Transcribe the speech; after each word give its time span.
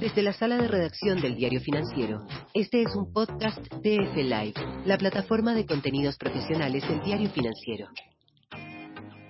Desde 0.00 0.22
la 0.22 0.34
sala 0.34 0.58
de 0.58 0.68
redacción 0.68 1.22
del 1.22 1.36
Diario 1.36 1.58
Financiero, 1.60 2.26
este 2.52 2.82
es 2.82 2.94
un 2.94 3.14
podcast 3.14 3.58
de 3.82 3.96
F 3.96 4.22
Live, 4.22 4.52
la 4.84 4.98
plataforma 4.98 5.54
de 5.54 5.64
contenidos 5.64 6.18
profesionales 6.18 6.86
del 6.86 7.00
Diario 7.00 7.30
Financiero. 7.30 7.86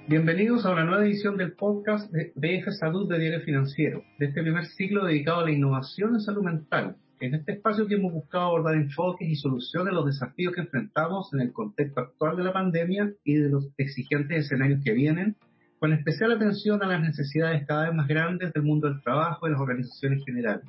Bienvenidos 0.08 0.66
a 0.66 0.72
una 0.72 0.84
nueva 0.84 1.04
edición 1.04 1.36
del 1.36 1.52
podcast 1.52 2.10
de 2.10 2.32
DF 2.34 2.72
Salud 2.80 3.08
de 3.08 3.20
Diario 3.20 3.42
Financiero, 3.42 4.02
de 4.18 4.26
este 4.26 4.42
primer 4.42 4.66
ciclo 4.66 5.04
dedicado 5.04 5.42
a 5.42 5.44
la 5.44 5.52
innovación 5.52 6.14
en 6.14 6.20
salud 6.20 6.42
mental. 6.42 6.96
En 7.20 7.34
este 7.34 7.52
espacio 7.52 7.86
que 7.86 7.94
hemos 7.94 8.12
buscado 8.12 8.46
abordar 8.46 8.74
enfoques 8.74 9.28
y 9.28 9.36
soluciones 9.36 9.92
a 9.92 9.94
los 9.94 10.06
desafíos 10.06 10.52
que 10.52 10.62
enfrentamos 10.62 11.32
en 11.32 11.42
el 11.42 11.52
contexto 11.52 12.00
actual 12.00 12.36
de 12.36 12.42
la 12.42 12.52
pandemia 12.52 13.12
y 13.22 13.34
de 13.34 13.50
los 13.50 13.68
exigentes 13.78 14.46
escenarios 14.46 14.82
que 14.84 14.94
vienen, 14.94 15.36
con 15.78 15.92
especial 15.92 16.32
atención 16.32 16.82
a 16.82 16.86
las 16.86 17.02
necesidades 17.02 17.66
cada 17.66 17.84
vez 17.84 17.94
más 17.94 18.08
grandes 18.08 18.52
del 18.52 18.62
mundo 18.62 18.88
del 18.88 19.02
trabajo 19.02 19.46
y 19.46 19.50
las 19.50 19.60
organizaciones 19.60 20.24
generales. 20.24 20.64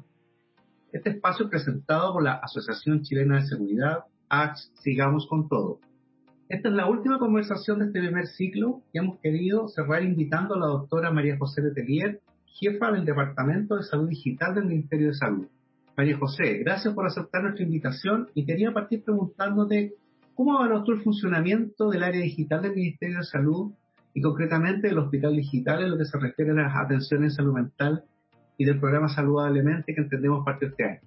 Este 0.91 1.11
espacio 1.11 1.45
es 1.45 1.51
presentado 1.51 2.13
por 2.13 2.23
la 2.23 2.33
Asociación 2.33 3.04
Chilena 3.04 3.37
de 3.37 3.47
Seguridad, 3.47 3.99
AX 4.29 4.71
Sigamos 4.83 5.27
con 5.27 5.47
Todo. 5.47 5.79
Esta 6.49 6.69
es 6.69 6.75
la 6.75 6.87
última 6.87 7.19
conversación 7.19 7.79
de 7.79 7.85
este 7.85 7.99
primer 7.99 8.27
ciclo 8.27 8.82
y 8.93 8.99
hemos 8.99 9.19
querido 9.19 9.68
cerrar 9.69 10.04
invitando 10.04 10.55
a 10.55 10.59
la 10.59 10.68
doctora 10.68 11.11
María 11.11 11.37
José 11.37 11.61
Letelier, 11.61 12.21
jefa 12.46 12.91
del 12.91 13.05
Departamento 13.05 13.75
de 13.75 13.83
Salud 13.83 14.10
Digital 14.10 14.55
del 14.55 14.65
Ministerio 14.65 15.07
de 15.07 15.13
Salud. 15.13 15.47
María 15.96 16.18
José, 16.18 16.60
gracias 16.60 16.93
por 16.93 17.05
aceptar 17.05 17.43
nuestra 17.43 17.63
invitación 17.63 18.29
y 18.33 18.46
quería 18.46 18.74
partir 18.74 19.04
preguntándote 19.04 19.93
cómo 20.35 20.60
va 20.60 20.68
el 20.68 21.01
funcionamiento 21.01 21.89
del 21.89 22.04
área 22.04 22.21
digital 22.21 22.61
del 22.61 22.75
Ministerio 22.75 23.18
de 23.18 23.24
Salud 23.24 23.71
y 24.17 24.21
concretamente 24.21 24.87
del 24.87 24.97
Hospital 24.97 25.35
Digital 25.35 25.83
en 25.83 25.91
lo 25.91 25.97
que 25.99 26.05
se 26.05 26.17
refiere 26.17 26.49
a 26.49 26.55
las 26.55 26.75
atenciones 26.75 27.33
en 27.33 27.35
salud 27.35 27.53
mental 27.53 28.03
y 28.57 28.65
del 28.65 28.79
programa 28.79 29.09
Saludablemente 29.09 29.93
que 29.93 30.01
entendemos 30.01 30.43
parte 30.43 30.65
de 30.65 30.71
este 30.71 30.83
año. 30.85 31.01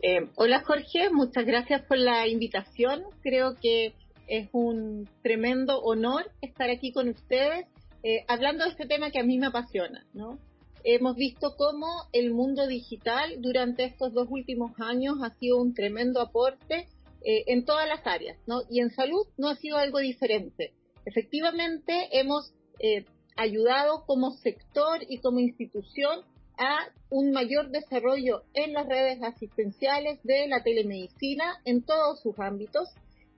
Eh, 0.00 0.26
hola 0.36 0.62
Jorge, 0.64 1.10
muchas 1.10 1.44
gracias 1.44 1.82
por 1.82 1.98
la 1.98 2.26
invitación. 2.28 3.02
Creo 3.20 3.56
que 3.60 3.92
es 4.26 4.48
un 4.52 5.06
tremendo 5.22 5.82
honor 5.82 6.22
estar 6.40 6.70
aquí 6.70 6.92
con 6.92 7.10
ustedes 7.10 7.66
eh, 8.02 8.24
hablando 8.26 8.64
de 8.64 8.70
este 8.70 8.86
tema 8.86 9.10
que 9.10 9.20
a 9.20 9.24
mí 9.24 9.36
me 9.36 9.48
apasiona. 9.48 10.06
¿no? 10.14 10.38
Hemos 10.82 11.14
visto 11.14 11.56
cómo 11.58 11.88
el 12.14 12.32
mundo 12.32 12.66
digital 12.66 13.34
durante 13.42 13.84
estos 13.84 14.14
dos 14.14 14.28
últimos 14.30 14.72
años 14.80 15.16
ha 15.22 15.28
sido 15.34 15.60
un 15.60 15.74
tremendo 15.74 16.22
aporte 16.22 16.88
eh, 17.22 17.44
en 17.48 17.66
todas 17.66 17.86
las 17.86 18.06
áreas, 18.06 18.38
¿no? 18.46 18.62
y 18.70 18.80
en 18.80 18.88
salud 18.92 19.26
no 19.36 19.50
ha 19.50 19.56
sido 19.56 19.76
algo 19.76 19.98
diferente. 19.98 20.72
Efectivamente, 21.06 22.08
hemos 22.12 22.52
eh, 22.80 23.06
ayudado 23.36 24.04
como 24.06 24.32
sector 24.32 24.98
y 25.08 25.18
como 25.18 25.40
institución 25.40 26.20
a 26.58 26.78
un 27.10 27.32
mayor 27.32 27.70
desarrollo 27.70 28.42
en 28.54 28.72
las 28.72 28.86
redes 28.86 29.22
asistenciales 29.22 30.22
de 30.24 30.48
la 30.48 30.62
telemedicina 30.62 31.60
en 31.64 31.82
todos 31.82 32.20
sus 32.20 32.38
ámbitos 32.38 32.88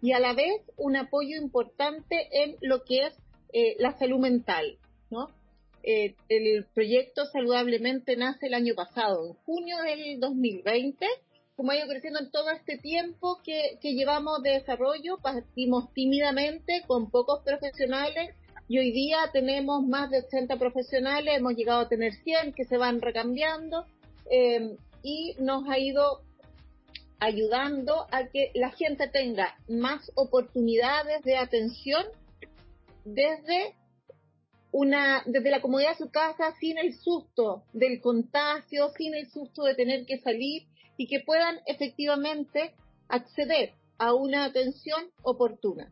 y 0.00 0.12
a 0.12 0.20
la 0.20 0.33
vez 0.33 0.62
un 0.77 0.96
apoyo 0.96 1.36
importante 1.36 2.28
en 2.33 2.56
lo 2.62 2.84
que 2.84 3.06
es 3.06 3.14
eh, 3.52 3.77
la 3.78 3.98
salud 3.98 4.19
mental. 4.19 4.78
¿no? 5.11 5.28
Eh, 5.83 6.14
el 6.28 6.64
proyecto 6.74 7.27
Saludablemente 7.27 8.16
nace 8.16 8.46
el 8.46 8.55
año 8.55 8.74
pasado, 8.74 9.27
en 9.27 9.34
junio 9.34 9.77
del 9.83 10.20
2020, 10.20 11.06
como 11.59 11.73
ha 11.73 11.77
ido 11.77 11.89
creciendo 11.89 12.20
en 12.20 12.31
todo 12.31 12.51
este 12.51 12.78
tiempo 12.78 13.41
que, 13.42 13.81
llevamos 13.83 14.45
de 14.45 14.51
desarrollo, 14.51 15.19
partimos 15.19 15.92
tímidamente 15.92 16.84
con 16.87 17.11
pocos 17.11 17.41
profesionales 17.42 18.33
y 18.69 18.78
hoy 18.78 18.92
día 18.92 19.28
tenemos 19.33 19.84
más 19.84 20.09
de 20.09 20.20
80 20.20 20.56
profesionales, 20.56 21.36
hemos 21.36 21.56
llegado 21.56 21.81
a 21.81 21.89
tener 21.89 22.14
100 22.14 22.53
que 22.53 22.64
se 22.64 22.77
van 22.77 23.01
recambiando 23.01 23.86
eh, 24.31 24.77
y 25.03 25.34
nos 25.41 25.69
ha 25.69 25.81
ido 25.81 26.23
ayudando 27.19 28.06
a 28.12 28.29
que 28.29 28.53
la 28.55 28.70
gente 28.70 29.09
tenga 29.09 29.59
más 29.69 30.12
oportunidades 30.14 31.25
de 31.25 31.39
atención 31.39 32.05
desde 33.05 33.75
una 34.70 35.25
desde 35.27 35.51
la 35.51 35.61
comodidad 35.61 35.98
de 35.98 36.05
su 36.05 36.11
casa 36.13 36.55
sin 36.61 36.79
el 36.79 36.95
susto 36.95 37.64
del 37.73 38.01
contagio, 38.01 38.90
sin 38.96 39.17
el 39.17 39.29
susto 39.29 39.64
de 39.64 39.75
tener 39.75 40.07
que 40.07 40.20
salir 40.20 40.69
y 40.98 41.07
que 41.07 41.20
puedan 41.20 41.57
efectivamente 41.67 42.75
acceder 43.09 43.70
a 43.98 44.13
una 44.13 44.45
atención 44.45 45.05
oportuna. 45.23 45.91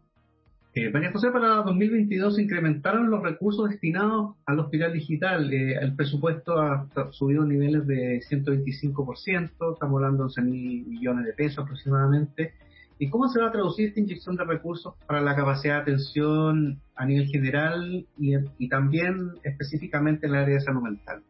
Eh, 0.74 0.90
María 0.90 1.10
José, 1.10 1.30
para 1.30 1.62
2022 1.62 2.36
se 2.36 2.42
incrementaron 2.42 3.08
los 3.08 3.22
recursos 3.22 3.70
destinados 3.70 4.36
al 4.44 4.60
hospital 4.60 4.92
digital. 4.92 5.50
Eh, 5.50 5.78
el 5.80 5.96
presupuesto 5.96 6.60
ha 6.60 6.86
subido 7.12 7.46
niveles 7.46 7.86
de 7.86 8.20
125%, 8.28 9.72
estamos 9.72 9.80
hablando 9.80 10.18
de 10.18 10.24
11 10.24 10.42
mil 10.42 10.86
millones 10.86 11.24
de 11.24 11.32
pesos 11.32 11.64
aproximadamente. 11.64 12.52
¿Y 12.98 13.08
cómo 13.08 13.28
se 13.28 13.40
va 13.40 13.48
a 13.48 13.52
traducir 13.52 13.88
esta 13.88 14.00
inyección 14.00 14.36
de 14.36 14.44
recursos 14.44 14.94
para 15.06 15.22
la 15.22 15.34
capacidad 15.34 15.76
de 15.76 15.80
atención 15.82 16.80
a 16.94 17.06
nivel 17.06 17.26
general 17.28 18.06
y, 18.18 18.34
y 18.58 18.68
también 18.68 19.32
específicamente 19.44 20.26
en 20.26 20.34
el 20.34 20.40
área 20.42 20.54
de 20.56 20.60
salud 20.60 20.82
mental? 20.82 21.22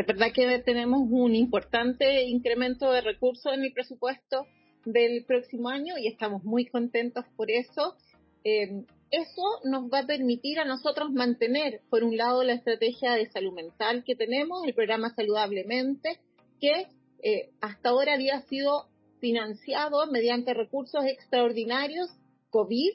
Es 0.00 0.06
verdad 0.06 0.32
que 0.34 0.58
tenemos 0.60 1.00
un 1.10 1.34
importante 1.34 2.24
incremento 2.24 2.90
de 2.90 3.02
recursos 3.02 3.52
en 3.52 3.64
el 3.64 3.72
presupuesto 3.72 4.46
del 4.84 5.24
próximo 5.24 5.68
año 5.68 5.98
y 5.98 6.06
estamos 6.06 6.44
muy 6.44 6.66
contentos 6.66 7.24
por 7.36 7.50
eso. 7.50 7.96
Eh, 8.44 8.84
eso 9.10 9.42
nos 9.64 9.92
va 9.92 10.00
a 10.00 10.06
permitir 10.06 10.58
a 10.58 10.64
nosotros 10.64 11.12
mantener, 11.12 11.82
por 11.90 12.02
un 12.02 12.16
lado, 12.16 12.42
la 12.42 12.54
estrategia 12.54 13.12
de 13.12 13.30
salud 13.30 13.52
mental 13.52 14.04
que 14.04 14.16
tenemos, 14.16 14.64
el 14.64 14.74
programa 14.74 15.14
Saludablemente, 15.14 16.18
que 16.58 16.86
eh, 17.22 17.50
hasta 17.60 17.90
ahora 17.90 18.14
había 18.14 18.40
sido 18.42 18.88
financiado 19.20 20.06
mediante 20.10 20.54
recursos 20.54 21.04
extraordinarios 21.04 22.08
COVID 22.50 22.92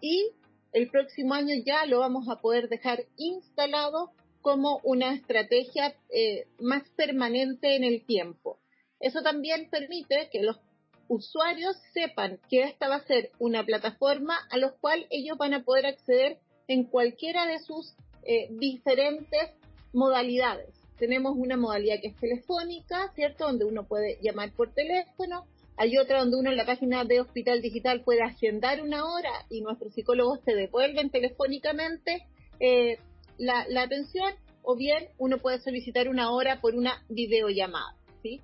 y 0.00 0.30
el 0.72 0.88
próximo 0.88 1.34
año 1.34 1.54
ya 1.64 1.86
lo 1.86 2.00
vamos 2.00 2.28
a 2.28 2.40
poder 2.40 2.68
dejar 2.68 3.04
instalado 3.16 4.10
como 4.42 4.80
una 4.82 5.14
estrategia 5.14 5.94
eh, 6.10 6.46
más 6.58 6.82
permanente 6.96 7.76
en 7.76 7.84
el 7.84 8.04
tiempo. 8.04 8.58
Eso 9.00 9.22
también 9.22 9.68
permite 9.70 10.28
que 10.30 10.42
los 10.42 10.60
usuarios 11.08 11.76
sepan 11.92 12.38
que 12.48 12.62
esta 12.62 12.88
va 12.88 12.96
a 12.96 13.06
ser 13.06 13.30
una 13.38 13.64
plataforma 13.64 14.36
a 14.50 14.56
la 14.56 14.70
cual 14.70 15.06
ellos 15.10 15.36
van 15.38 15.54
a 15.54 15.64
poder 15.64 15.86
acceder 15.86 16.38
en 16.68 16.84
cualquiera 16.84 17.46
de 17.46 17.58
sus 17.58 17.94
eh, 18.24 18.48
diferentes 18.50 19.50
modalidades. 19.92 20.74
Tenemos 20.96 21.34
una 21.36 21.56
modalidad 21.56 22.00
que 22.00 22.08
es 22.08 22.16
telefónica, 22.16 23.12
¿cierto? 23.14 23.46
Donde 23.46 23.64
uno 23.64 23.84
puede 23.84 24.18
llamar 24.22 24.52
por 24.52 24.72
teléfono. 24.72 25.46
Hay 25.76 25.98
otra 25.98 26.20
donde 26.20 26.36
uno 26.36 26.50
en 26.50 26.56
la 26.56 26.66
página 26.66 27.04
de 27.04 27.20
Hospital 27.20 27.60
Digital 27.60 28.02
puede 28.02 28.22
agendar 28.22 28.80
una 28.82 29.04
hora 29.04 29.32
y 29.50 29.62
nuestros 29.62 29.94
psicólogos 29.94 30.42
te 30.44 30.54
devuelven 30.54 31.10
telefónicamente 31.10 32.26
eh, 32.60 32.98
la, 33.42 33.82
atención 33.82 34.32
o 34.62 34.76
bien 34.76 35.08
uno 35.18 35.38
puede 35.38 35.58
solicitar 35.58 36.08
una 36.08 36.30
hora 36.30 36.60
por 36.60 36.74
una 36.74 37.04
videollamada. 37.08 37.96
¿sí? 38.22 38.40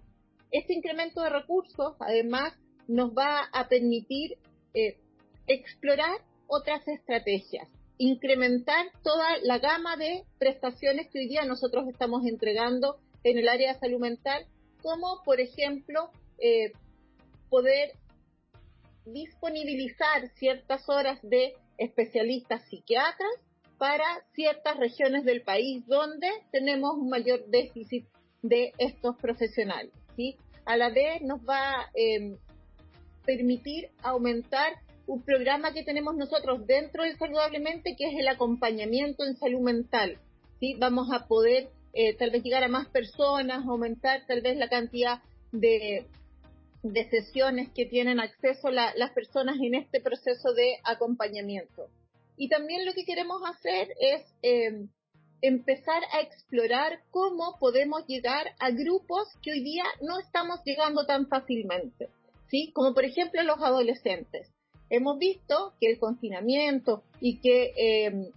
Este 0.51 0.75
incremento 0.75 1.23
de 1.23 1.31
recursos 1.31 1.95
además 2.01 2.55
nos 2.89 3.11
va 3.11 3.45
a 3.53 3.69
permitir 3.69 4.39
eh, 4.75 4.97
explorar 5.47 6.21
otras 6.49 6.87
estrategias, 6.89 7.69
incrementar 7.99 8.87
toda 9.05 9.39
la 9.43 9.59
gama 9.59 9.97
de 9.97 10.25
prestaciones 10.39 11.09
que 11.11 11.21
hoy 11.21 11.29
día 11.29 11.45
nosotros 11.45 11.87
estamos 11.89 12.27
entregando 12.27 12.99
en 13.23 13.39
el 13.39 13.49
área 13.49 13.75
de 13.75 13.79
salud 13.79 14.01
mental, 14.01 14.47
como 14.83 15.23
por 15.25 15.41
ejemplo 15.41 16.11
eh, 16.39 16.73
poder 17.51 17.93
disponibilizar 19.05 20.29
ciertas 20.39 20.89
horas 20.89 21.19
de 21.23 21.55
especialistas 21.79 22.69
psiquiatras 22.69 23.31
para 23.79 24.05
ciertas 24.35 24.77
regiones 24.77 25.25
del 25.25 25.43
país 25.43 25.87
donde 25.87 26.29
tenemos 26.51 26.95
un 26.97 27.09
mayor 27.09 27.47
déficit 27.47 28.07
de 28.43 28.73
estos 28.79 29.17
profesionales. 29.17 29.93
¿sí? 30.17 30.37
A 30.67 30.77
la 30.77 30.91
vez 30.91 31.23
nos 31.23 31.41
va 31.41 31.81
a 31.81 31.91
em, 31.95 32.37
permitir 33.25 33.91
aumentar 34.03 34.73
un 35.07 35.23
programa 35.23 35.73
que 35.73 35.85
tenemos 35.85 36.17
nosotros 36.17 36.67
dentro 36.67 37.05
de 37.05 37.17
Saludablemente, 37.17 37.95
que 37.97 38.09
es 38.09 38.19
el 38.19 38.29
acompañamiento 38.29 39.25
en 39.25 39.37
salud 39.37 39.61
mental. 39.61 40.19
¿sí? 40.61 40.75
Vamos 40.79 41.09
a 41.13 41.27
poder 41.27 41.69
eh, 41.95 42.15
tal 42.17 42.31
vez 42.31 42.43
llegar 42.43 42.65
a 42.65 42.69
más 42.69 42.89
personas, 42.89 43.65
aumentar 43.65 44.27
tal 44.27 44.43
vez 44.43 44.57
la 44.57 44.69
cantidad 44.69 45.23
de, 45.53 46.07
de 46.83 47.11
sesiones 47.11 47.71
que 47.71 47.87
tienen 47.87 48.21
acceso 48.21 48.71
las 48.71 49.11
personas 49.13 49.57
en 49.61 49.75
este 49.75 50.01
proceso 50.01 50.53
de 50.53 50.79
acompañamiento. 50.85 51.89
Y 52.39 52.49
también 52.49 52.87
lo 52.87 52.95
que 52.95 53.05
queremos 53.05 53.43
hacer 53.45 53.89
es 54.01 54.23
em, 54.43 54.89
empezar 55.43 56.03
a 56.13 56.21
explorar 56.21 57.01
cómo 57.11 57.57
podemos 57.59 58.07
llegar 58.07 58.55
a 58.59 58.71
grupos 58.71 59.29
que 59.43 59.53
hoy 59.53 59.63
día 59.63 59.85
no 60.01 60.19
estamos 60.21 60.61
llegando 60.65 61.05
tan 61.05 61.29
fácilmente, 61.29 62.09
¿sí? 62.49 62.73
Como 62.73 62.95
por 62.95 63.05
ejemplo 63.05 63.43
los 63.43 63.61
adolescentes. 63.61 64.49
Hemos 64.91 65.19
visto 65.19 65.75
que 65.81 65.91
el 65.91 65.99
confinamiento 65.99 67.03
y 67.21 67.41
que 67.41 67.73
em, 67.77 68.31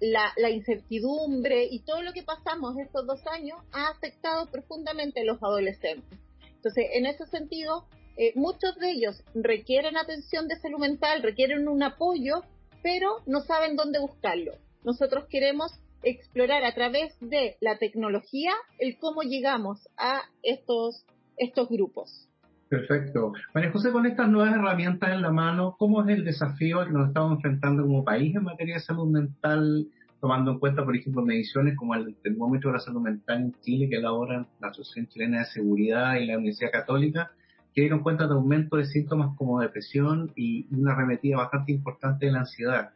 la, 0.00 0.50
incertidumbre 0.50 1.66
y 1.70 1.80
todo 1.80 2.02
lo 2.02 2.12
que 2.12 2.22
pasamos 2.22 2.76
estos 2.78 3.06
dos 3.06 3.26
años 3.26 3.58
ha 3.72 3.88
afectado 3.88 4.46
profundamente 4.50 5.20
a 5.20 5.24
los 5.24 5.42
adolescentes. 5.42 6.18
Entonces, 6.56 6.86
en 6.92 7.06
ese 7.06 7.26
sentido, 7.26 7.86
eh, 8.16 8.32
muchos 8.34 8.76
de 8.76 8.90
ellos 8.90 9.22
requieren 9.34 9.96
atención 9.96 10.48
de 10.48 10.56
salud 10.56 10.78
mental, 10.78 11.22
requieren 11.22 11.68
un 11.68 11.82
apoyo, 11.82 12.42
pero 12.82 13.16
no 13.26 13.40
saben 13.40 13.76
dónde 13.76 13.98
buscarlo. 13.98 14.52
Nosotros 14.84 15.26
queremos 15.28 15.72
explorar 16.02 16.64
a 16.64 16.74
través 16.74 17.16
de 17.20 17.56
la 17.60 17.78
tecnología 17.78 18.52
el 18.78 18.96
cómo 18.98 19.22
llegamos 19.22 19.88
a 19.96 20.22
estos, 20.42 21.04
estos 21.36 21.68
grupos. 21.68 22.28
Perfecto. 22.68 23.32
María 23.54 23.70
José, 23.70 23.92
con 23.92 24.06
estas 24.06 24.28
nuevas 24.28 24.54
herramientas 24.54 25.10
en 25.10 25.22
la 25.22 25.30
mano, 25.30 25.76
¿cómo 25.78 26.02
es 26.02 26.08
el 26.08 26.24
desafío 26.24 26.84
que 26.84 26.92
nos 26.92 27.08
estamos 27.08 27.36
enfrentando 27.36 27.82
como 27.82 28.04
país 28.04 28.34
en 28.34 28.42
materia 28.42 28.74
de 28.74 28.80
salud 28.80 29.08
mental, 29.08 29.86
tomando 30.20 30.52
en 30.52 30.58
cuenta, 30.58 30.84
por 30.84 30.96
ejemplo, 30.96 31.22
mediciones 31.22 31.76
como 31.76 31.94
el 31.94 32.16
termómetro 32.16 32.70
de 32.70 32.78
la 32.78 32.80
salud 32.80 33.00
mental 33.00 33.38
en 33.38 33.54
Chile 33.60 33.88
que 33.88 33.96
elaboran 33.96 34.48
la 34.60 34.68
Asociación 34.68 35.06
Chilena 35.06 35.38
de 35.40 35.44
Seguridad 35.46 36.16
y 36.16 36.26
la 36.26 36.38
Universidad 36.38 36.72
Católica, 36.72 37.30
que 37.76 37.82
dieron 37.82 38.02
cuenta 38.02 38.26
de 38.26 38.32
aumento 38.32 38.78
de 38.78 38.86
síntomas 38.86 39.36
como 39.36 39.60
depresión 39.60 40.32
y 40.34 40.66
una 40.74 40.94
arremetida 40.94 41.36
bastante 41.36 41.72
importante 41.72 42.24
de 42.24 42.32
la 42.32 42.40
ansiedad? 42.40 42.94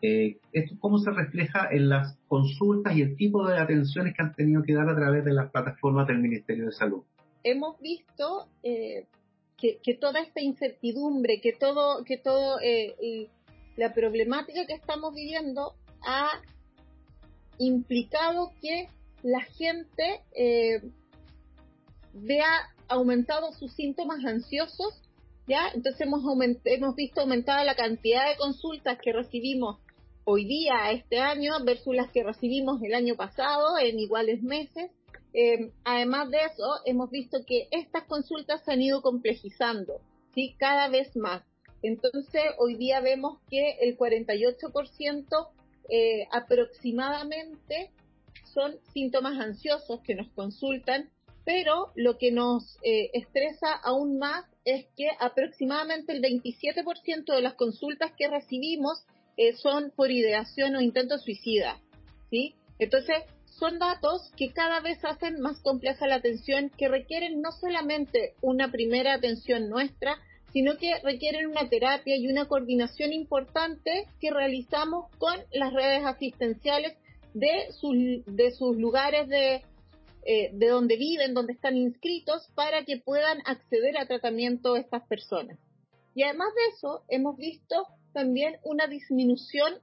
Eh, 0.00 0.38
¿Esto 0.54 0.74
cómo 0.80 0.98
se 0.98 1.10
refleja 1.10 1.68
en 1.70 1.90
las 1.90 2.16
consultas 2.26 2.96
y 2.96 3.02
el 3.02 3.14
tipo 3.16 3.46
de 3.46 3.58
atenciones 3.58 4.14
que 4.14 4.22
han 4.22 4.34
tenido 4.34 4.62
que 4.62 4.72
dar 4.72 4.88
a 4.88 4.96
través 4.96 5.22
de 5.22 5.34
las 5.34 5.50
plataformas 5.50 6.06
del 6.06 6.18
Ministerio 6.18 6.64
de 6.64 6.72
Salud? 6.72 7.02
hemos 7.44 7.78
visto 7.78 8.48
eh, 8.64 9.06
que, 9.56 9.94
toda 10.00 10.18
esta 10.20 10.40
incertidumbre, 10.40 11.40
que 11.40 11.52
todo, 11.52 12.02
que 12.02 12.16
todo 12.16 12.58
eh, 12.60 13.28
la 13.76 13.94
problemática 13.94 14.66
que 14.66 14.72
estamos 14.72 15.14
viviendo 15.14 15.76
ha 16.02 16.42
implicado 17.58 18.50
que 18.60 18.88
la 19.22 19.42
gente 19.42 20.22
vea 22.14 22.75
aumentado 22.88 23.52
sus 23.52 23.72
síntomas 23.72 24.24
ansiosos, 24.24 25.00
¿ya? 25.46 25.68
Entonces 25.74 26.00
hemos, 26.02 26.22
hemos 26.64 26.96
visto 26.96 27.20
aumentada 27.20 27.64
la 27.64 27.74
cantidad 27.74 28.28
de 28.28 28.36
consultas 28.36 28.98
que 29.02 29.12
recibimos 29.12 29.78
hoy 30.24 30.44
día, 30.44 30.90
este 30.90 31.18
año, 31.18 31.52
versus 31.64 31.94
las 31.94 32.10
que 32.10 32.24
recibimos 32.24 32.82
el 32.82 32.94
año 32.94 33.14
pasado 33.14 33.78
en 33.78 33.98
iguales 33.98 34.42
meses. 34.42 34.90
Eh, 35.32 35.70
además 35.84 36.30
de 36.30 36.38
eso, 36.38 36.64
hemos 36.84 37.10
visto 37.10 37.38
que 37.46 37.68
estas 37.70 38.04
consultas 38.04 38.62
se 38.64 38.72
han 38.72 38.82
ido 38.82 39.02
complejizando, 39.02 40.00
¿sí? 40.34 40.56
Cada 40.58 40.88
vez 40.88 41.14
más. 41.16 41.42
Entonces, 41.82 42.42
hoy 42.58 42.74
día 42.74 43.00
vemos 43.00 43.38
que 43.48 43.76
el 43.80 43.96
48% 43.96 45.48
eh, 45.88 46.26
aproximadamente 46.32 47.90
son 48.52 48.76
síntomas 48.92 49.38
ansiosos 49.38 50.00
que 50.00 50.14
nos 50.14 50.28
consultan, 50.30 51.10
pero 51.46 51.92
lo 51.94 52.18
que 52.18 52.32
nos 52.32 52.76
eh, 52.82 53.10
estresa 53.14 53.72
aún 53.72 54.18
más 54.18 54.44
es 54.64 54.84
que 54.96 55.08
aproximadamente 55.20 56.12
el 56.12 56.20
27% 56.20 57.32
de 57.32 57.40
las 57.40 57.54
consultas 57.54 58.12
que 58.18 58.28
recibimos 58.28 59.06
son 59.62 59.92
por 59.94 60.10
ideación 60.10 60.76
o 60.76 60.80
intento 60.80 61.18
suicida, 61.18 61.78
¿sí? 62.30 62.54
Entonces, 62.78 63.22
son 63.44 63.78
datos 63.78 64.32
que 64.36 64.50
cada 64.50 64.80
vez 64.80 64.98
hacen 65.04 65.40
más 65.40 65.60
compleja 65.60 66.06
la 66.06 66.16
atención, 66.16 66.70
que 66.76 66.88
requieren 66.88 67.40
no 67.40 67.52
solamente 67.52 68.34
una 68.40 68.70
primera 68.70 69.14
atención 69.14 69.68
nuestra, 69.68 70.18
sino 70.52 70.76
que 70.78 70.98
requieren 71.02 71.46
una 71.46 71.68
terapia 71.68 72.16
y 72.16 72.28
una 72.28 72.48
coordinación 72.48 73.12
importante 73.12 74.08
que 74.20 74.30
realizamos 74.30 75.10
con 75.18 75.36
las 75.52 75.72
redes 75.72 76.04
asistenciales 76.04 76.94
de 77.34 77.72
sus, 77.72 77.94
de 78.26 78.50
sus 78.52 78.76
lugares 78.76 79.28
de, 79.28 79.62
eh, 80.26 80.50
de 80.52 80.68
donde 80.68 80.96
viven, 80.96 81.34
donde 81.34 81.52
están 81.52 81.76
inscritos, 81.76 82.48
para 82.54 82.84
que 82.84 82.98
puedan 82.98 83.38
acceder 83.44 83.96
a 83.96 84.06
tratamiento 84.06 84.76
estas 84.76 85.06
personas. 85.06 85.58
Y 86.14 86.24
además 86.24 86.48
de 86.54 86.76
eso, 86.76 87.02
hemos 87.08 87.36
visto 87.36 87.86
también 88.12 88.56
una 88.64 88.86
disminución 88.86 89.74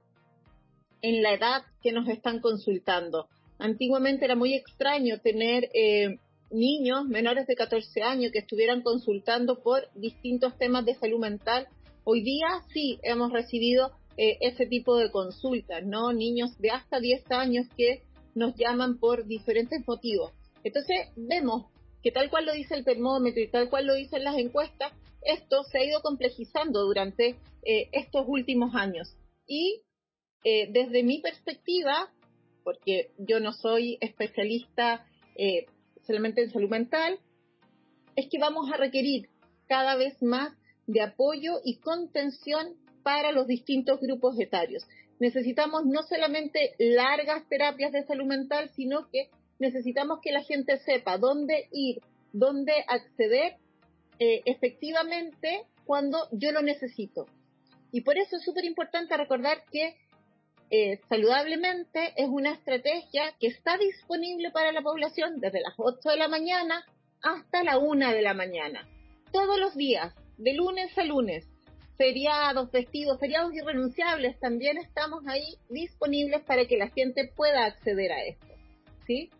en 1.00 1.22
la 1.22 1.32
edad 1.32 1.62
que 1.82 1.92
nos 1.92 2.08
están 2.08 2.40
consultando. 2.40 3.28
Antiguamente 3.58 4.24
era 4.24 4.36
muy 4.36 4.54
extraño 4.54 5.20
tener 5.20 5.70
eh, 5.72 6.18
niños 6.50 7.06
menores 7.06 7.46
de 7.46 7.56
14 7.56 8.02
años 8.02 8.32
que 8.32 8.40
estuvieran 8.40 8.82
consultando 8.82 9.62
por 9.62 9.88
distintos 9.94 10.58
temas 10.58 10.84
de 10.84 10.94
salud 10.94 11.20
mental. 11.20 11.68
Hoy 12.04 12.22
día 12.22 12.48
sí 12.72 12.98
hemos 13.02 13.32
recibido 13.32 13.92
eh, 14.16 14.38
ese 14.40 14.66
tipo 14.66 14.96
de 14.96 15.10
consultas, 15.10 15.84
¿no? 15.84 16.12
Niños 16.12 16.58
de 16.58 16.70
hasta 16.70 17.00
10 17.00 17.30
años 17.30 17.66
que 17.76 18.02
nos 18.34 18.54
llaman 18.56 18.98
por 18.98 19.26
diferentes 19.26 19.86
motivos. 19.86 20.32
Entonces 20.62 21.08
vemos 21.16 21.66
que 22.02 22.12
tal 22.12 22.30
cual 22.30 22.46
lo 22.46 22.52
dice 22.52 22.74
el 22.74 22.84
termómetro 22.84 23.42
y 23.42 23.48
tal 23.48 23.70
cual 23.70 23.86
lo 23.86 23.94
dicen 23.94 24.24
las 24.24 24.36
encuestas, 24.36 24.92
esto 25.22 25.62
se 25.64 25.78
ha 25.78 25.84
ido 25.84 26.00
complejizando 26.02 26.82
durante 26.84 27.36
eh, 27.62 27.88
estos 27.92 28.24
últimos 28.26 28.74
años. 28.74 29.16
Y 29.46 29.82
desde 30.44 31.02
mi 31.02 31.20
perspectiva, 31.20 32.12
porque 32.64 33.12
yo 33.18 33.40
no 33.40 33.52
soy 33.52 33.98
especialista 34.00 35.06
eh, 35.36 35.66
solamente 36.06 36.42
en 36.42 36.50
salud 36.50 36.70
mental, 36.70 37.18
es 38.16 38.28
que 38.28 38.38
vamos 38.38 38.70
a 38.72 38.76
requerir 38.76 39.28
cada 39.68 39.96
vez 39.96 40.20
más 40.22 40.52
de 40.86 41.02
apoyo 41.02 41.60
y 41.64 41.76
contención 41.76 42.76
para 43.02 43.32
los 43.32 43.46
distintos 43.46 44.00
grupos 44.00 44.38
etarios. 44.38 44.84
Necesitamos 45.20 45.84
no 45.86 46.02
solamente 46.02 46.74
largas 46.78 47.48
terapias 47.48 47.92
de 47.92 48.04
salud 48.04 48.26
mental, 48.26 48.70
sino 48.74 49.08
que 49.10 49.30
necesitamos 49.58 50.20
que 50.20 50.32
la 50.32 50.42
gente 50.42 50.78
sepa 50.78 51.18
dónde 51.18 51.68
ir, 51.70 52.02
dónde 52.32 52.72
acceder 52.88 53.56
eh, 54.18 54.42
efectivamente 54.44 55.64
cuando 55.84 56.28
yo 56.32 56.52
lo 56.52 56.62
necesito. 56.62 57.26
Y 57.92 58.00
por 58.00 58.18
eso 58.18 58.36
es 58.36 58.44
súper 58.44 58.64
importante 58.64 59.16
recordar 59.16 59.62
que 59.70 59.96
eh, 60.70 61.00
saludablemente 61.08 62.12
es 62.16 62.28
una 62.28 62.52
estrategia 62.52 63.32
que 63.38 63.46
está 63.46 63.78
disponible 63.78 64.50
para 64.50 64.72
la 64.72 64.82
población 64.82 65.40
desde 65.40 65.60
las 65.60 65.74
8 65.76 66.10
de 66.10 66.16
la 66.16 66.28
mañana 66.28 66.84
hasta 67.22 67.62
la 67.62 67.78
1 67.78 68.10
de 68.10 68.22
la 68.22 68.34
mañana. 68.34 68.88
Todos 69.30 69.58
los 69.58 69.76
días, 69.76 70.14
de 70.38 70.54
lunes 70.54 70.96
a 70.98 71.04
lunes, 71.04 71.46
feriados, 71.96 72.70
festivos, 72.70 73.18
feriados 73.20 73.54
irrenunciables, 73.54 74.38
también 74.40 74.78
estamos 74.78 75.26
ahí 75.26 75.56
disponibles 75.68 76.42
para 76.42 76.66
que 76.66 76.76
la 76.76 76.90
gente 76.90 77.30
pueda 77.36 77.66
acceder 77.66 78.12
a 78.12 78.24
esto. 78.24 78.46
¿sí? 79.06 79.30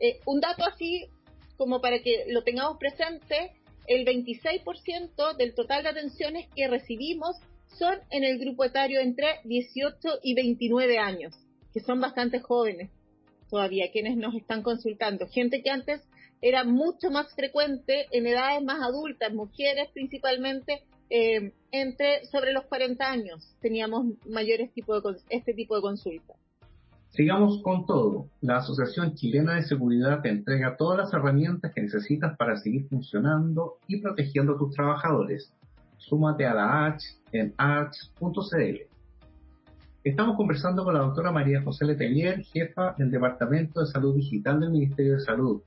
Eh, 0.00 0.20
un 0.26 0.40
dato 0.40 0.64
así, 0.64 1.08
como 1.56 1.80
para 1.80 2.00
que 2.00 2.24
lo 2.28 2.42
tengamos 2.42 2.78
presente, 2.78 3.52
el 3.86 4.04
26% 4.06 5.36
del 5.36 5.54
total 5.54 5.82
de 5.82 5.90
atenciones 5.90 6.48
que 6.54 6.68
recibimos 6.68 7.36
son 7.78 7.98
en 8.10 8.24
el 8.24 8.38
grupo 8.38 8.64
etario 8.64 9.00
entre 9.00 9.40
18 9.44 10.20
y 10.22 10.34
29 10.34 10.98
años, 10.98 11.34
que 11.72 11.80
son 11.80 12.00
bastante 12.00 12.40
jóvenes 12.40 12.90
todavía 13.54 13.92
quienes 13.92 14.16
nos 14.16 14.34
están 14.34 14.62
consultando. 14.62 15.28
Gente 15.28 15.62
que 15.62 15.70
antes 15.70 16.02
era 16.40 16.64
mucho 16.64 17.10
más 17.10 17.32
frecuente 17.34 18.06
en 18.10 18.26
edades 18.26 18.62
más 18.64 18.82
adultas, 18.82 19.32
mujeres 19.32 19.88
principalmente, 19.92 20.82
eh, 21.10 21.52
entre 21.70 22.26
sobre 22.26 22.52
los 22.52 22.64
40 22.64 23.04
años 23.04 23.56
teníamos 23.60 24.06
mayores 24.28 24.70
este 25.28 25.54
tipo 25.54 25.76
de 25.76 25.82
consultas. 25.82 26.36
Sigamos 27.10 27.62
con 27.62 27.86
todo. 27.86 28.26
La 28.40 28.56
Asociación 28.56 29.14
Chilena 29.14 29.54
de 29.54 29.62
Seguridad 29.62 30.20
te 30.20 30.30
entrega 30.30 30.76
todas 30.76 30.98
las 30.98 31.14
herramientas 31.14 31.72
que 31.72 31.82
necesitas 31.82 32.36
para 32.36 32.56
seguir 32.56 32.88
funcionando 32.88 33.78
y 33.86 34.00
protegiendo 34.00 34.54
a 34.54 34.58
tus 34.58 34.74
trabajadores. 34.74 35.52
Súmate 35.98 36.44
a 36.44 36.54
la 36.54 36.86
H 36.86 37.06
en 37.30 37.54
arch.cl. 37.56 38.94
Estamos 40.02 40.36
conversando 40.36 40.84
con 40.84 40.94
la 40.94 41.00
doctora 41.00 41.30
María 41.30 41.62
José 41.62 41.84
Letelier, 41.84 42.42
jefa 42.44 42.94
del 42.98 43.12
Departamento 43.12 43.80
de 43.80 43.86
Salud 43.86 44.16
Digital 44.16 44.60
del 44.60 44.70
Ministerio 44.70 45.14
de 45.14 45.20
Salud. 45.20 45.62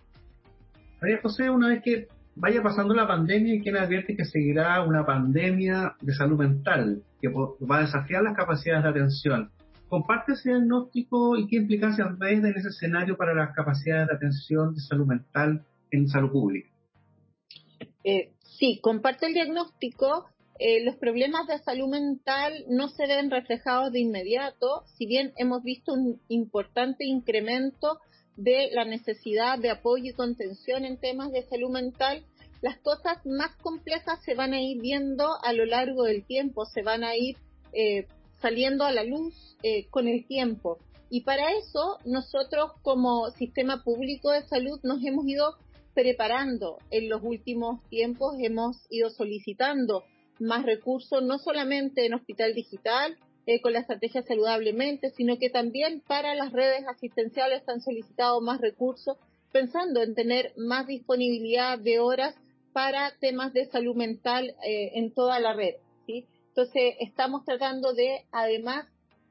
María 1.02 1.20
José, 1.22 1.50
una 1.50 1.70
vez 1.70 1.82
que 1.82 2.08
vaya 2.40 2.62
pasando 2.62 2.94
la 2.94 3.08
pandemia, 3.08 3.56
y 3.56 3.62
quien 3.62 3.78
advierte 3.78 4.16
que 4.16 4.26
seguirá 4.26 4.82
una 4.84 5.06
pandemia 5.06 5.96
de 6.02 6.14
salud 6.14 6.38
mental 6.38 7.02
que 7.20 7.30
va 7.30 7.78
a 7.78 7.82
desafiar 7.82 8.24
las 8.24 8.36
capacidades 8.36 8.84
de 8.84 8.90
atención. 8.90 9.52
¿Comparte 9.90 10.34
ese 10.34 10.50
diagnóstico 10.50 11.38
y 11.38 11.48
qué 11.48 11.56
implicancias 11.56 12.18
ves 12.20 12.40
en 12.40 12.58
ese 12.58 12.70
escenario 12.70 13.18
para 13.18 13.34
las 13.34 13.56
capacidades 13.56 14.08
de 14.08 14.16
atención 14.16 14.74
de 14.74 14.82
salud 14.82 15.08
mental 15.08 15.66
en 15.92 16.08
salud 16.10 16.32
pública? 16.32 16.70
Eh, 18.04 18.34
sí, 18.44 18.80
comparto 18.82 19.26
el 19.26 19.34
diagnóstico. 19.34 20.26
Eh, 20.60 20.84
los 20.84 20.96
problemas 20.96 21.48
de 21.48 21.60
salud 21.60 21.88
mental 21.88 22.66
no 22.68 22.90
se 22.90 23.08
ven 23.08 23.32
reflejados 23.32 23.92
de 23.92 24.00
inmediato, 24.00 24.84
si 24.98 25.06
bien 25.06 25.32
hemos 25.38 25.64
visto 25.64 25.94
un 25.94 26.20
importante 26.28 27.06
incremento 27.06 28.00
de 28.38 28.70
la 28.72 28.86
necesidad 28.86 29.60
de 29.60 29.72
apoyo 29.72 30.12
y 30.12 30.14
contención 30.14 30.86
en 30.86 30.98
temas 30.98 31.32
de 31.32 31.44
salud 31.44 31.70
mental, 31.70 32.24
las 32.62 32.78
cosas 32.78 33.24
más 33.26 33.56
complejas 33.58 34.20
se 34.24 34.36
van 34.36 34.54
a 34.54 34.62
ir 34.62 34.80
viendo 34.80 35.28
a 35.44 35.54
lo 35.54 35.66
largo 35.66 36.04
del 36.04 36.24
tiempo, 36.24 36.66
se 36.66 36.82
van 36.82 37.04
a 37.04 37.16
ir 37.16 37.36
eh, 37.74 38.08
saliendo 38.42 38.86
a 38.86 38.92
la 38.92 39.04
luz 39.04 39.58
eh, 39.64 39.88
con 39.90 40.08
el 40.08 40.26
tiempo. 40.26 40.80
Y 41.10 41.22
para 41.22 41.52
eso 41.54 41.98
nosotros 42.06 42.72
como 42.82 43.30
sistema 43.32 43.84
público 43.84 44.32
de 44.32 44.44
salud 44.44 44.80
nos 44.84 45.04
hemos 45.04 45.26
ido 45.28 45.56
preparando 45.94 46.78
en 46.92 47.10
los 47.10 47.24
últimos 47.24 47.82
tiempos, 47.90 48.36
hemos 48.40 48.86
ido 48.92 49.10
solicitando 49.10 50.04
más 50.40 50.64
recursos, 50.66 51.24
no 51.24 51.40
solamente 51.40 52.06
en 52.06 52.14
Hospital 52.14 52.54
Digital, 52.54 53.18
eh, 53.48 53.62
con 53.62 53.72
la 53.72 53.80
estrategia 53.80 54.24
saludablemente, 54.24 55.10
sino 55.12 55.38
que 55.38 55.50
también 55.50 56.02
para 56.06 56.36
las 56.36 56.52
redes 56.52 56.86
asistenciales 56.86 57.64
han 57.70 57.80
solicitado 57.80 58.42
más 58.42 58.60
recursos, 58.60 59.18
pensando 59.54 60.04
en 60.04 60.16
tener 60.16 60.52
más 60.58 60.86
disponibilidad 60.86 61.80
de 61.80 62.00
horas 62.00 62.36
para 62.74 63.14
temas 63.22 63.54
de 63.54 63.66
salud 63.68 63.96
mental 63.96 64.54
eh, 64.66 64.92
en 64.96 65.14
toda 65.14 65.40
la 65.40 65.54
red. 65.54 65.76
¿sí? 66.06 66.26
Entonces, 66.50 66.96
estamos 67.00 67.46
tratando 67.46 67.94
de, 67.94 68.26
además, 68.34 68.86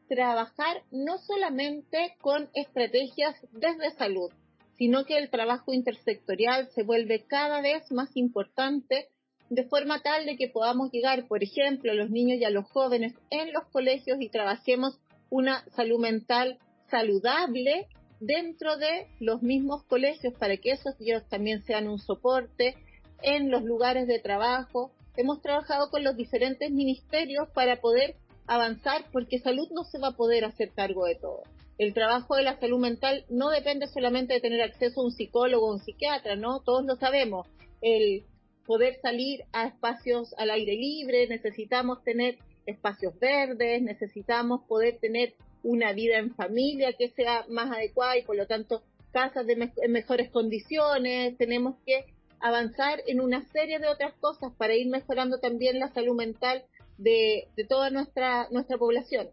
trabajar 0.08 0.82
no 0.90 1.18
solamente 1.18 2.16
con 2.22 2.48
estrategias 2.54 3.36
desde 3.52 3.90
salud, 3.98 4.30
sino 4.78 5.04
que 5.04 5.18
el 5.18 5.28
trabajo 5.28 5.74
intersectorial 5.74 6.70
se 6.70 6.84
vuelve 6.84 7.24
cada 7.26 7.60
vez 7.60 7.92
más 7.92 8.16
importante 8.16 9.08
de 9.48 9.64
forma 9.64 10.00
tal 10.02 10.26
de 10.26 10.36
que 10.36 10.48
podamos 10.48 10.90
llegar, 10.90 11.26
por 11.28 11.42
ejemplo, 11.42 11.92
a 11.92 11.94
los 11.94 12.10
niños 12.10 12.40
y 12.40 12.44
a 12.44 12.50
los 12.50 12.66
jóvenes 12.66 13.14
en 13.30 13.52
los 13.52 13.64
colegios 13.66 14.18
y 14.20 14.28
trabajemos 14.28 14.98
una 15.30 15.64
salud 15.74 16.00
mental 16.00 16.58
saludable 16.90 17.86
dentro 18.20 18.76
de 18.76 19.08
los 19.20 19.42
mismos 19.42 19.84
colegios 19.84 20.34
para 20.34 20.56
que 20.56 20.72
esos 20.72 20.94
ellos 21.00 21.22
también 21.28 21.62
sean 21.64 21.88
un 21.88 21.98
soporte 21.98 22.76
en 23.22 23.50
los 23.50 23.62
lugares 23.62 24.06
de 24.06 24.18
trabajo. 24.18 24.90
Hemos 25.16 25.40
trabajado 25.42 25.90
con 25.90 26.04
los 26.04 26.16
diferentes 26.16 26.70
ministerios 26.70 27.48
para 27.50 27.80
poder 27.80 28.16
avanzar 28.46 29.06
porque 29.12 29.38
salud 29.38 29.68
no 29.72 29.84
se 29.84 29.98
va 29.98 30.08
a 30.08 30.16
poder 30.16 30.44
hacer 30.44 30.72
cargo 30.72 31.04
de 31.04 31.16
todo. 31.16 31.42
El 31.78 31.92
trabajo 31.92 32.36
de 32.36 32.42
la 32.42 32.58
salud 32.58 32.78
mental 32.78 33.24
no 33.28 33.50
depende 33.50 33.86
solamente 33.86 34.34
de 34.34 34.40
tener 34.40 34.62
acceso 34.62 35.00
a 35.00 35.04
un 35.04 35.12
psicólogo 35.12 35.68
o 35.68 35.72
un 35.74 35.80
psiquiatra, 35.80 36.36
¿no? 36.36 36.60
Todos 36.60 36.84
lo 36.86 36.96
sabemos. 36.96 37.46
El 37.82 38.24
poder 38.66 39.00
salir 39.00 39.44
a 39.52 39.66
espacios 39.66 40.34
al 40.38 40.50
aire 40.50 40.74
libre, 40.74 41.26
necesitamos 41.28 42.02
tener 42.02 42.38
espacios 42.66 43.18
verdes, 43.18 43.80
necesitamos 43.82 44.62
poder 44.68 44.98
tener 44.98 45.34
una 45.62 45.92
vida 45.92 46.18
en 46.18 46.34
familia 46.34 46.92
que 46.92 47.08
sea 47.10 47.44
más 47.48 47.70
adecuada 47.70 48.16
y 48.18 48.22
por 48.22 48.36
lo 48.36 48.46
tanto 48.46 48.82
casas 49.12 49.46
de 49.46 49.72
en 49.76 49.92
mejores 49.92 50.30
condiciones, 50.30 51.36
tenemos 51.38 51.76
que 51.86 52.04
avanzar 52.40 53.00
en 53.06 53.20
una 53.20 53.48
serie 53.50 53.78
de 53.78 53.88
otras 53.88 54.12
cosas 54.20 54.52
para 54.58 54.74
ir 54.74 54.88
mejorando 54.88 55.38
también 55.38 55.78
la 55.78 55.88
salud 55.92 56.14
mental 56.14 56.64
de, 56.98 57.48
de 57.56 57.64
toda 57.64 57.90
nuestra, 57.90 58.48
nuestra 58.50 58.76
población. 58.76 59.28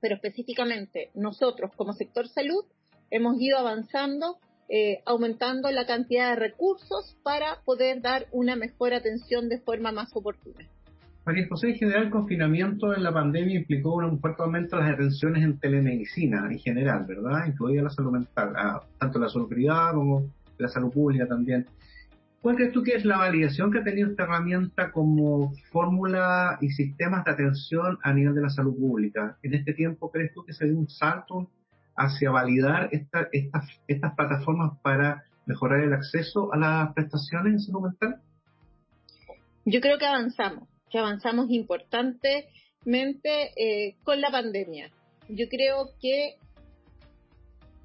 Pero 0.00 0.16
específicamente 0.16 1.10
nosotros 1.14 1.70
como 1.76 1.92
sector 1.92 2.28
salud 2.28 2.64
hemos 3.10 3.40
ido 3.40 3.58
avanzando 3.58 4.38
eh, 4.68 5.00
aumentando 5.06 5.70
la 5.70 5.86
cantidad 5.86 6.30
de 6.30 6.36
recursos 6.36 7.16
para 7.22 7.62
poder 7.64 8.02
dar 8.02 8.26
una 8.32 8.56
mejor 8.56 8.92
atención 8.92 9.48
de 9.48 9.60
forma 9.60 9.92
más 9.92 10.14
oportuna. 10.14 10.66
María 11.24 11.46
José, 11.46 11.68
en 11.68 11.74
general, 11.74 12.04
el 12.04 12.10
confinamiento 12.10 12.94
en 12.94 13.02
la 13.02 13.12
pandemia 13.12 13.56
implicó 13.56 13.96
un 13.96 14.18
fuerte 14.18 14.42
aumento 14.42 14.76
de 14.76 14.82
las 14.82 14.94
atenciones 14.94 15.44
en 15.44 15.58
telemedicina 15.58 16.48
en 16.50 16.58
general, 16.58 17.04
¿verdad? 17.06 17.46
Incluida 17.46 17.82
la 17.82 17.90
salud 17.90 18.12
mental, 18.12 18.54
ah, 18.56 18.82
tanto 18.98 19.18
la 19.18 19.28
salud 19.28 19.48
privada 19.48 19.92
como 19.92 20.30
la 20.56 20.68
salud 20.68 20.90
pública 20.90 21.26
también. 21.26 21.66
¿Cuál 22.40 22.56
crees 22.56 22.72
tú 22.72 22.82
que 22.82 22.94
es 22.94 23.04
la 23.04 23.18
validación 23.18 23.70
que 23.70 23.78
ha 23.78 23.84
tenido 23.84 24.08
esta 24.08 24.22
herramienta 24.22 24.92
como 24.92 25.52
fórmula 25.70 26.56
y 26.60 26.70
sistemas 26.70 27.24
de 27.24 27.32
atención 27.32 27.98
a 28.02 28.12
nivel 28.12 28.34
de 28.34 28.42
la 28.42 28.48
salud 28.48 28.74
pública? 28.74 29.36
En 29.42 29.54
este 29.54 29.74
tiempo, 29.74 30.10
¿crees 30.10 30.32
tú 30.32 30.44
que 30.44 30.52
se 30.52 30.66
dio 30.66 30.78
un 30.78 30.88
salto 30.88 31.50
hacia 31.98 32.30
validar 32.30 32.88
esta, 32.92 33.28
estas 33.86 34.14
plataformas 34.14 34.78
para 34.82 35.24
mejorar 35.46 35.80
el 35.80 35.92
acceso 35.92 36.52
a 36.52 36.56
las 36.56 36.94
prestaciones 36.94 37.54
en 37.54 37.60
salud 37.60 37.82
mental? 37.82 38.20
Yo 39.64 39.80
creo 39.80 39.98
que 39.98 40.06
avanzamos, 40.06 40.68
que 40.90 40.98
avanzamos 40.98 41.50
importantemente 41.50 43.52
eh, 43.56 43.96
con 44.04 44.20
la 44.20 44.30
pandemia. 44.30 44.90
Yo 45.28 45.48
creo 45.48 45.90
que 46.00 46.36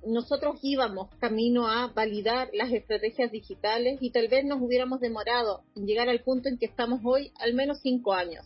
nosotros 0.05 0.60
íbamos 0.62 1.10
camino 1.15 1.67
a 1.67 1.88
validar 1.88 2.50
las 2.53 2.72
estrategias 2.72 3.32
digitales 3.32 3.98
y 4.01 4.12
tal 4.12 4.27
vez 4.27 4.46
nos 4.46 4.62
hubiéramos 4.62 5.00
demorado 5.00 5.63
en 5.75 5.88
llegar 5.88 6.10
al 6.10 6.22
punto 6.22 6.50
en 6.50 6.58
que 6.58 6.65
estamos 6.65 7.01
hoy 7.03 7.32
al 7.39 7.53
menos 7.53 7.79
cinco 7.82 8.13
años. 8.13 8.46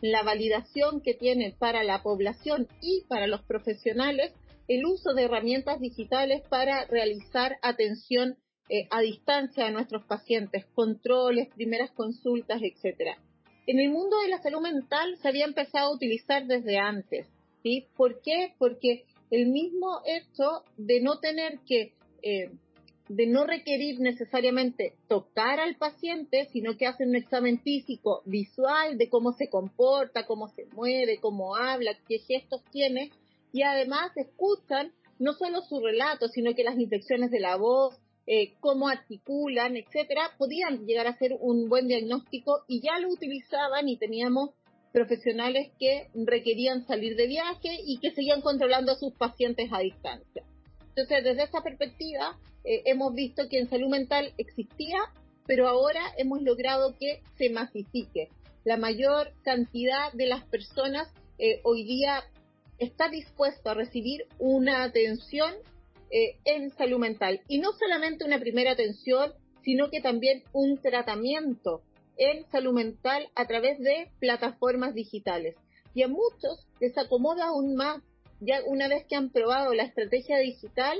La 0.00 0.22
validación 0.22 1.00
que 1.00 1.14
tiene 1.14 1.54
para 1.58 1.82
la 1.82 2.02
población 2.02 2.68
y 2.80 3.04
para 3.08 3.26
los 3.26 3.42
profesionales 3.42 4.32
el 4.68 4.84
uso 4.84 5.14
de 5.14 5.24
herramientas 5.24 5.80
digitales 5.80 6.42
para 6.48 6.84
realizar 6.86 7.56
atención 7.62 8.36
eh, 8.68 8.88
a 8.90 9.00
distancia 9.00 9.66
a 9.66 9.70
nuestros 9.70 10.04
pacientes, 10.04 10.66
controles, 10.74 11.48
primeras 11.54 11.92
consultas, 11.92 12.60
etcétera. 12.62 13.16
En 13.66 13.78
el 13.78 13.90
mundo 13.90 14.18
de 14.20 14.28
la 14.28 14.42
salud 14.42 14.60
mental 14.60 15.16
se 15.22 15.28
había 15.28 15.44
empezado 15.44 15.90
a 15.90 15.94
utilizar 15.94 16.46
desde 16.46 16.78
antes, 16.78 17.26
¿sí? 17.62 17.86
¿Por 17.96 18.20
qué? 18.22 18.54
Porque 18.58 19.04
el 19.30 19.46
mismo 19.46 20.00
hecho 20.04 20.64
de 20.76 21.00
no 21.00 21.18
tener 21.20 21.60
que, 21.66 21.92
eh, 22.22 22.50
de 23.08 23.26
no 23.26 23.44
requerir 23.44 24.00
necesariamente 24.00 24.94
tocar 25.08 25.60
al 25.60 25.76
paciente, 25.76 26.48
sino 26.52 26.76
que 26.76 26.86
hacen 26.86 27.10
un 27.10 27.16
examen 27.16 27.60
físico 27.60 28.22
visual 28.24 28.98
de 28.98 29.08
cómo 29.08 29.32
se 29.32 29.48
comporta, 29.48 30.26
cómo 30.26 30.48
se 30.48 30.66
mueve, 30.72 31.18
cómo 31.20 31.54
habla, 31.54 31.96
qué 32.08 32.18
gestos 32.18 32.64
tiene, 32.72 33.12
y 33.56 33.62
además 33.62 34.14
escuchan 34.16 34.92
no 35.18 35.32
solo 35.32 35.62
su 35.62 35.80
relato, 35.80 36.28
sino 36.28 36.54
que 36.54 36.62
las 36.62 36.78
inflexiones 36.78 37.30
de 37.30 37.40
la 37.40 37.56
voz, 37.56 37.96
eh, 38.26 38.52
cómo 38.60 38.86
articulan, 38.88 39.78
etcétera, 39.78 40.32
podían 40.36 40.84
llegar 40.84 41.06
a 41.06 41.16
ser 41.16 41.38
un 41.40 41.70
buen 41.70 41.88
diagnóstico 41.88 42.64
y 42.68 42.82
ya 42.82 42.98
lo 42.98 43.08
utilizaban 43.08 43.88
y 43.88 43.96
teníamos 43.96 44.50
profesionales 44.92 45.70
que 45.78 46.08
requerían 46.14 46.86
salir 46.86 47.16
de 47.16 47.28
viaje 47.28 47.78
y 47.82 47.98
que 47.98 48.10
seguían 48.10 48.42
controlando 48.42 48.92
a 48.92 48.96
sus 48.96 49.14
pacientes 49.14 49.70
a 49.72 49.78
distancia. 49.78 50.42
Entonces, 50.90 51.24
desde 51.24 51.44
esa 51.44 51.62
perspectiva, 51.62 52.38
eh, 52.62 52.82
hemos 52.84 53.14
visto 53.14 53.48
que 53.48 53.58
en 53.58 53.70
salud 53.70 53.88
mental 53.88 54.34
existía, 54.36 54.98
pero 55.46 55.66
ahora 55.66 56.02
hemos 56.18 56.42
logrado 56.42 56.94
que 56.98 57.22
se 57.38 57.48
masifique. 57.48 58.28
La 58.64 58.76
mayor 58.76 59.32
cantidad 59.44 60.12
de 60.12 60.26
las 60.26 60.44
personas 60.44 61.08
eh, 61.38 61.60
hoy 61.64 61.84
día 61.84 62.22
está 62.78 63.08
dispuesto 63.08 63.70
a 63.70 63.74
recibir 63.74 64.26
una 64.38 64.84
atención 64.84 65.54
eh, 66.10 66.38
en 66.44 66.70
salud 66.70 66.98
mental. 66.98 67.40
Y 67.48 67.58
no 67.58 67.72
solamente 67.72 68.24
una 68.24 68.38
primera 68.38 68.72
atención, 68.72 69.32
sino 69.62 69.90
que 69.90 70.00
también 70.00 70.44
un 70.52 70.78
tratamiento 70.80 71.82
en 72.16 72.48
salud 72.50 72.72
mental 72.72 73.28
a 73.34 73.46
través 73.46 73.78
de 73.78 74.10
plataformas 74.20 74.94
digitales. 74.94 75.56
Y 75.94 76.02
a 76.02 76.08
muchos 76.08 76.66
les 76.80 76.96
acomoda 76.96 77.46
aún 77.46 77.74
más, 77.74 78.02
ya 78.40 78.60
una 78.66 78.88
vez 78.88 79.04
que 79.08 79.16
han 79.16 79.30
probado 79.30 79.74
la 79.74 79.84
estrategia 79.84 80.38
digital, 80.38 80.98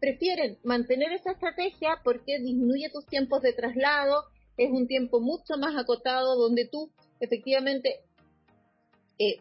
prefieren 0.00 0.58
mantener 0.64 1.12
esa 1.12 1.32
estrategia 1.32 2.00
porque 2.04 2.38
disminuye 2.38 2.90
tus 2.90 3.06
tiempos 3.06 3.42
de 3.42 3.52
traslado, 3.52 4.24
es 4.56 4.70
un 4.70 4.86
tiempo 4.86 5.20
mucho 5.20 5.56
más 5.56 5.76
acotado 5.76 6.36
donde 6.36 6.68
tú 6.70 6.90
efectivamente 7.20 8.00
eh, 9.18 9.36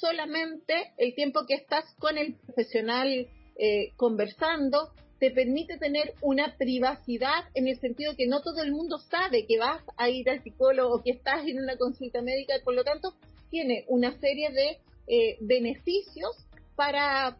solamente 0.00 0.92
el 0.98 1.14
tiempo 1.14 1.46
que 1.46 1.54
estás 1.54 1.84
con 1.98 2.18
el 2.18 2.34
profesional 2.34 3.28
eh, 3.56 3.92
conversando, 3.96 4.92
te 5.18 5.30
permite 5.30 5.78
tener 5.78 6.14
una 6.20 6.56
privacidad 6.56 7.44
en 7.54 7.66
el 7.66 7.78
sentido 7.80 8.14
que 8.16 8.26
no 8.26 8.40
todo 8.40 8.62
el 8.62 8.72
mundo 8.72 8.98
sabe 8.98 9.46
que 9.46 9.58
vas 9.58 9.82
a 9.96 10.08
ir 10.08 10.30
al 10.30 10.42
psicólogo 10.42 10.94
o 10.94 11.02
que 11.02 11.10
estás 11.10 11.46
en 11.46 11.58
una 11.60 11.76
consulta 11.76 12.22
médica, 12.22 12.54
por 12.64 12.74
lo 12.74 12.84
tanto, 12.84 13.14
tiene 13.50 13.84
una 13.88 14.16
serie 14.20 14.50
de 14.50 14.78
eh, 15.08 15.38
beneficios 15.40 16.36
para, 16.76 17.36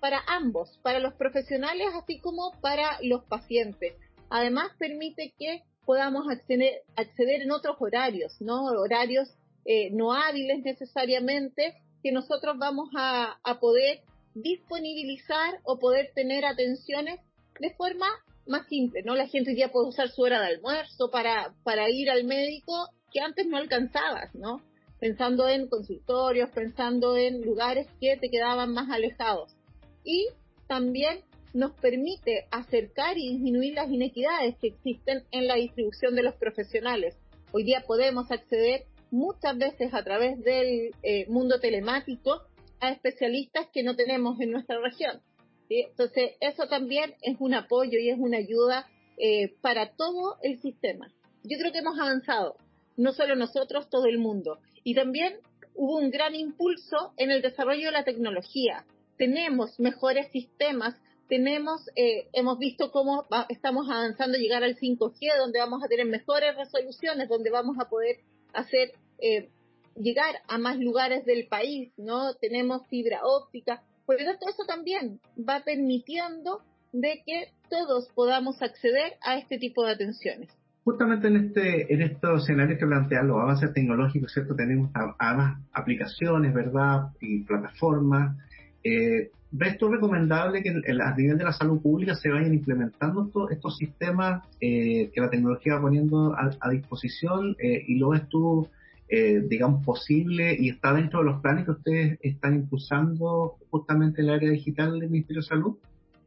para 0.00 0.22
ambos, 0.26 0.78
para 0.82 1.00
los 1.00 1.14
profesionales 1.14 1.88
así 1.94 2.18
como 2.18 2.52
para 2.60 2.98
los 3.02 3.24
pacientes. 3.24 3.94
Además, 4.30 4.70
permite 4.78 5.34
que 5.38 5.62
podamos 5.84 6.28
acceder, 6.28 6.82
acceder 6.96 7.42
en 7.42 7.50
otros 7.50 7.76
horarios, 7.80 8.40
¿no? 8.40 8.64
Horarios 8.64 9.28
eh, 9.70 9.90
no 9.92 10.14
hábiles 10.14 10.64
necesariamente, 10.64 11.74
que 12.02 12.10
nosotros 12.10 12.56
vamos 12.56 12.88
a, 12.96 13.38
poder 13.60 14.00
disponibilizar 14.32 15.60
o 15.62 15.78
poder 15.78 16.10
tener 16.14 16.46
atenciones 16.46 17.20
de 17.60 17.74
forma 17.74 18.06
más 18.46 18.66
simple, 18.68 19.02
¿no? 19.04 19.14
La 19.14 19.28
gente 19.28 19.54
ya 19.54 19.70
puede 19.70 19.88
usar 19.88 20.08
su 20.08 20.22
hora 20.22 20.40
de 20.40 20.54
almuerzo 20.54 21.10
para, 21.10 21.54
para 21.64 21.90
ir 21.90 22.08
al 22.08 22.24
médico 22.24 22.88
que 23.12 23.20
antes 23.20 23.46
no 23.46 23.58
alcanzabas, 23.58 24.34
¿no? 24.34 24.62
Pensando 25.00 25.46
en 25.46 25.68
consultorios, 25.68 26.48
pensando 26.48 27.18
en 27.18 27.42
lugares 27.42 27.88
que 28.00 28.16
te 28.16 28.30
quedaban 28.30 28.72
más 28.72 28.88
alejados. 28.88 29.54
Y 30.02 30.28
también 30.66 31.20
nos 31.52 31.72
permite 31.72 32.46
acercar 32.50 33.18
y 33.18 33.32
disminuir 33.32 33.74
las 33.74 33.90
inequidades 33.90 34.56
que 34.62 34.68
existen 34.68 35.24
en 35.30 35.46
la 35.46 35.56
distribución 35.56 36.14
de 36.14 36.22
los 36.22 36.36
profesionales. 36.36 37.18
Hoy 37.52 37.64
día 37.64 37.84
podemos 37.86 38.30
acceder 38.30 38.86
muchas 39.10 39.56
veces 39.56 39.92
a 39.94 40.02
través 40.02 40.42
del 40.42 40.94
eh, 41.02 41.26
mundo 41.28 41.60
telemático 41.60 42.42
a 42.80 42.90
especialistas 42.90 43.66
que 43.72 43.82
no 43.82 43.96
tenemos 43.96 44.40
en 44.40 44.52
nuestra 44.52 44.78
región. 44.80 45.20
Entonces, 45.68 46.32
eso 46.40 46.66
también 46.66 47.14
es 47.22 47.36
un 47.40 47.54
apoyo 47.54 47.98
y 47.98 48.08
es 48.08 48.18
una 48.18 48.38
ayuda 48.38 48.86
eh, 49.18 49.54
para 49.60 49.94
todo 49.94 50.36
el 50.42 50.60
sistema. 50.60 51.12
Yo 51.42 51.58
creo 51.58 51.72
que 51.72 51.78
hemos 51.78 51.98
avanzado, 51.98 52.56
no 52.96 53.12
solo 53.12 53.36
nosotros, 53.36 53.90
todo 53.90 54.06
el 54.06 54.18
mundo. 54.18 54.58
Y 54.84 54.94
también 54.94 55.40
hubo 55.74 55.98
un 55.98 56.10
gran 56.10 56.34
impulso 56.34 57.12
en 57.16 57.30
el 57.30 57.42
desarrollo 57.42 57.86
de 57.86 57.92
la 57.92 58.04
tecnología. 58.04 58.84
Tenemos 59.16 59.78
mejores 59.78 60.30
sistemas, 60.32 60.96
tenemos, 61.28 61.82
eh, 61.96 62.28
hemos 62.32 62.58
visto 62.58 62.90
cómo 62.90 63.26
estamos 63.48 63.88
avanzando 63.90 64.38
a 64.38 64.40
llegar 64.40 64.64
al 64.64 64.76
5G, 64.76 65.36
donde 65.38 65.58
vamos 65.58 65.82
a 65.84 65.88
tener 65.88 66.06
mejores 66.06 66.56
resoluciones, 66.56 67.28
donde 67.28 67.50
vamos 67.50 67.76
a 67.78 67.88
poder 67.88 68.16
hacer 68.52 68.92
eh, 69.20 69.48
llegar 69.96 70.36
a 70.48 70.58
más 70.58 70.78
lugares 70.78 71.24
del 71.24 71.46
país, 71.48 71.92
¿no? 71.96 72.34
Tenemos 72.34 72.86
fibra 72.88 73.20
óptica. 73.22 73.82
Por 74.06 74.20
lo 74.20 74.26
tanto, 74.26 74.48
eso 74.48 74.64
también 74.66 75.20
va 75.38 75.62
permitiendo 75.64 76.62
de 76.92 77.22
que 77.26 77.48
todos 77.68 78.08
podamos 78.14 78.62
acceder 78.62 79.14
a 79.22 79.36
este 79.36 79.58
tipo 79.58 79.84
de 79.84 79.92
atenciones. 79.92 80.48
Justamente 80.84 81.28
en 81.28 81.36
este 81.36 81.92
en 81.92 82.00
estos 82.00 82.44
escenarios 82.44 82.78
que 82.78 82.86
plantean 82.86 83.28
los 83.28 83.36
avances 83.36 83.74
tecnológicos, 83.74 84.32
¿cierto? 84.32 84.56
Tenemos 84.56 84.90
además 85.18 85.60
aplicaciones, 85.72 86.54
¿verdad? 86.54 87.10
Y 87.20 87.44
plataformas. 87.44 88.36
Eh, 88.84 89.30
¿Ves 89.50 89.78
tú 89.78 89.88
recomendable 89.88 90.62
que 90.62 90.68
a 90.68 91.16
nivel 91.16 91.38
de 91.38 91.44
la 91.44 91.52
salud 91.52 91.80
pública 91.80 92.14
se 92.14 92.28
vayan 92.28 92.52
implementando 92.52 93.48
estos, 93.50 93.78
sistemas 93.78 94.42
eh, 94.60 95.10
que 95.14 95.20
la 95.22 95.30
tecnología 95.30 95.76
va 95.76 95.80
poniendo 95.80 96.34
a, 96.36 96.70
disposición 96.70 97.56
eh, 97.58 97.82
y 97.86 97.96
lo 97.96 98.10
ves 98.10 98.28
tú 98.28 98.68
eh, 99.10 99.40
digamos, 99.40 99.82
posible 99.86 100.54
y 100.58 100.68
está 100.68 100.92
dentro 100.92 101.20
de 101.20 101.24
los 101.24 101.40
planes 101.40 101.64
que 101.64 101.70
ustedes 101.70 102.18
están 102.20 102.56
impulsando 102.56 103.56
justamente 103.70 104.20
en 104.20 104.28
el 104.28 104.34
área 104.34 104.50
digital 104.50 105.00
del 105.00 105.08
Ministerio 105.08 105.40
de 105.40 105.48
Salud? 105.48 105.78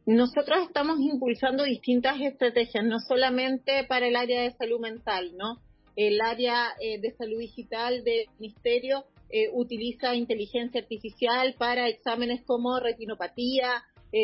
Nosotros 0.07 0.57
estamos 0.65 0.99
impulsando 0.99 1.63
distintas 1.63 2.19
estrategias, 2.19 2.83
no 2.83 2.99
solamente 2.99 3.83
para 3.87 4.07
el 4.07 4.15
área 4.15 4.41
de 4.41 4.51
salud 4.53 4.79
mental, 4.79 5.31
¿no? 5.37 5.59
El 5.95 6.21
área 6.21 6.69
eh, 6.81 6.99
de 6.99 7.11
salud 7.11 7.37
digital 7.37 8.03
del 8.03 8.25
Ministerio 8.39 9.05
eh, 9.31 9.49
utiliza 9.53 10.15
inteligencia 10.15 10.81
artificial 10.81 11.55
para 11.57 11.87
exámenes 11.87 12.41
como 12.43 12.79
retinopatía, 12.79 13.83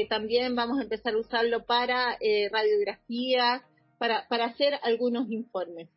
también 0.10 0.54
vamos 0.54 0.80
a 0.80 0.84
empezar 0.84 1.14
a 1.14 1.18
usarlo 1.18 1.66
para 1.66 2.18
radiografías, 2.52 3.62
para, 3.98 4.28
para 4.28 4.48
hacer 4.48 4.78
algunos 4.84 5.32
informes 5.32 5.88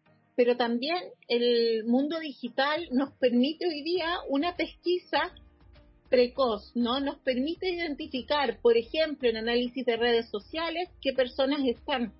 pero 0.41 0.57
también 0.57 0.97
el 1.29 1.85
mundo 1.85 2.19
digital 2.19 2.89
nos 2.93 3.13
permite 3.19 3.67
hoy 3.67 3.83
día 3.83 4.07
una 4.27 4.57
pesquisa 4.57 5.35
precoz, 6.09 6.73
¿no? 6.75 6.99
Nos 6.99 7.19
permite 7.19 7.71
identificar, 7.71 8.59
por 8.63 8.79
ejemplo, 8.79 9.29
en 9.29 9.37
análisis 9.37 9.85
de 9.85 9.97
redes 9.97 10.31
sociales, 10.31 10.89
qué 11.03 11.13
personas 11.13 11.61
están 11.67 12.15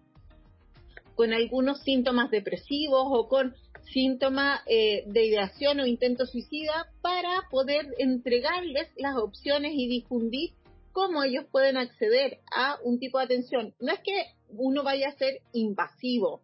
con 1.15 1.33
algunos 1.33 1.83
síntomas 1.83 2.31
depresivos 2.31 3.05
o 3.07 3.27
con 3.27 3.55
síntomas 3.93 4.61
eh, 4.67 5.05
de 5.07 5.27
ideación 5.27 5.81
o 5.81 5.87
intento 5.87 6.27
suicida 6.27 6.93
para 7.03 7.49
poder 7.51 7.87
entregarles 7.99 8.89
las 8.97 9.17
opciones 9.17 9.73
y 9.75 9.89
difundir 9.89 10.51
cómo 10.93 11.23
ellos 11.23 11.45
pueden 11.51 11.77
acceder 11.77 12.41
a 12.55 12.79
un 12.83 12.99
tipo 12.99 13.19
de 13.19 13.25
atención. 13.25 13.75
No 13.81 13.93
es 13.93 14.01
que 14.01 14.25
uno 14.51 14.83
vaya 14.83 15.09
a 15.09 15.17
ser 15.17 15.41
invasivo, 15.53 16.43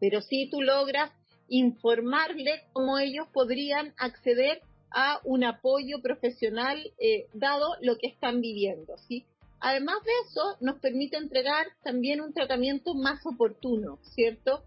pero 0.00 0.20
sí 0.20 0.48
tú 0.50 0.62
logras 0.62 1.10
informarle 1.48 2.62
cómo 2.72 2.98
ellos 2.98 3.26
podrían 3.32 3.94
acceder 3.98 4.62
a 4.90 5.20
un 5.24 5.44
apoyo 5.44 6.00
profesional 6.02 6.78
eh, 6.98 7.26
dado 7.34 7.74
lo 7.82 7.96
que 7.98 8.08
están 8.08 8.40
viviendo, 8.40 8.96
¿sí? 9.08 9.24
Además 9.60 9.96
de 10.04 10.10
eso, 10.28 10.56
nos 10.60 10.78
permite 10.80 11.16
entregar 11.16 11.66
también 11.82 12.20
un 12.20 12.32
tratamiento 12.32 12.94
más 12.94 13.24
oportuno, 13.26 13.98
¿cierto? 14.14 14.62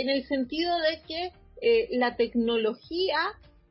En 0.00 0.08
el 0.08 0.24
sentido 0.28 0.72
de 0.78 1.02
que 1.08 1.32
eh, 1.60 1.88
la 1.90 2.14
tecnología 2.14 3.18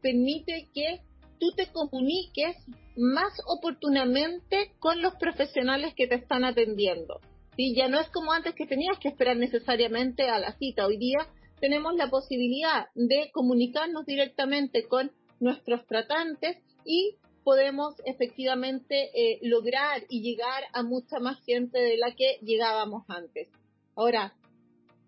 permite 0.02 0.68
que 0.74 1.00
tú 1.40 1.52
te 1.56 1.68
comuniques 1.68 2.58
más 2.98 3.32
oportunamente 3.46 4.72
con 4.80 5.02
los 5.02 5.16
profesionales 5.16 5.94
que 5.96 6.06
te 6.06 6.16
están 6.16 6.44
atendiendo. 6.44 7.22
¿sí? 7.56 7.74
Ya 7.78 7.88
no 7.88 7.98
es 7.98 8.10
como 8.10 8.34
antes 8.34 8.56
que 8.56 8.68
tenías 8.68 9.00
que 9.00 9.08
esperar 9.08 9.38
necesariamente 9.38 10.24
a 10.30 10.38
la 10.38 10.52
cita. 10.58 10.86
Hoy 10.86 10.98
día 10.98 11.20
tenemos 11.62 11.96
la 11.96 12.10
posibilidad 12.10 12.88
de 12.94 13.30
comunicarnos 13.32 14.06
directamente 14.06 14.84
con 14.84 15.12
nuestros 15.40 15.86
tratantes 15.88 16.58
y 16.84 17.16
podemos 17.46 17.96
efectivamente 18.04 19.12
eh, 19.16 19.40
lograr 19.44 20.04
y 20.10 20.22
llegar 20.22 20.64
a 20.74 20.84
mucha 20.84 21.20
más 21.20 21.42
gente 21.46 21.80
de 21.80 21.96
la 21.96 22.14
que 22.14 22.38
llegábamos 22.42 23.06
antes. 23.08 23.48
Ahora, 23.96 24.34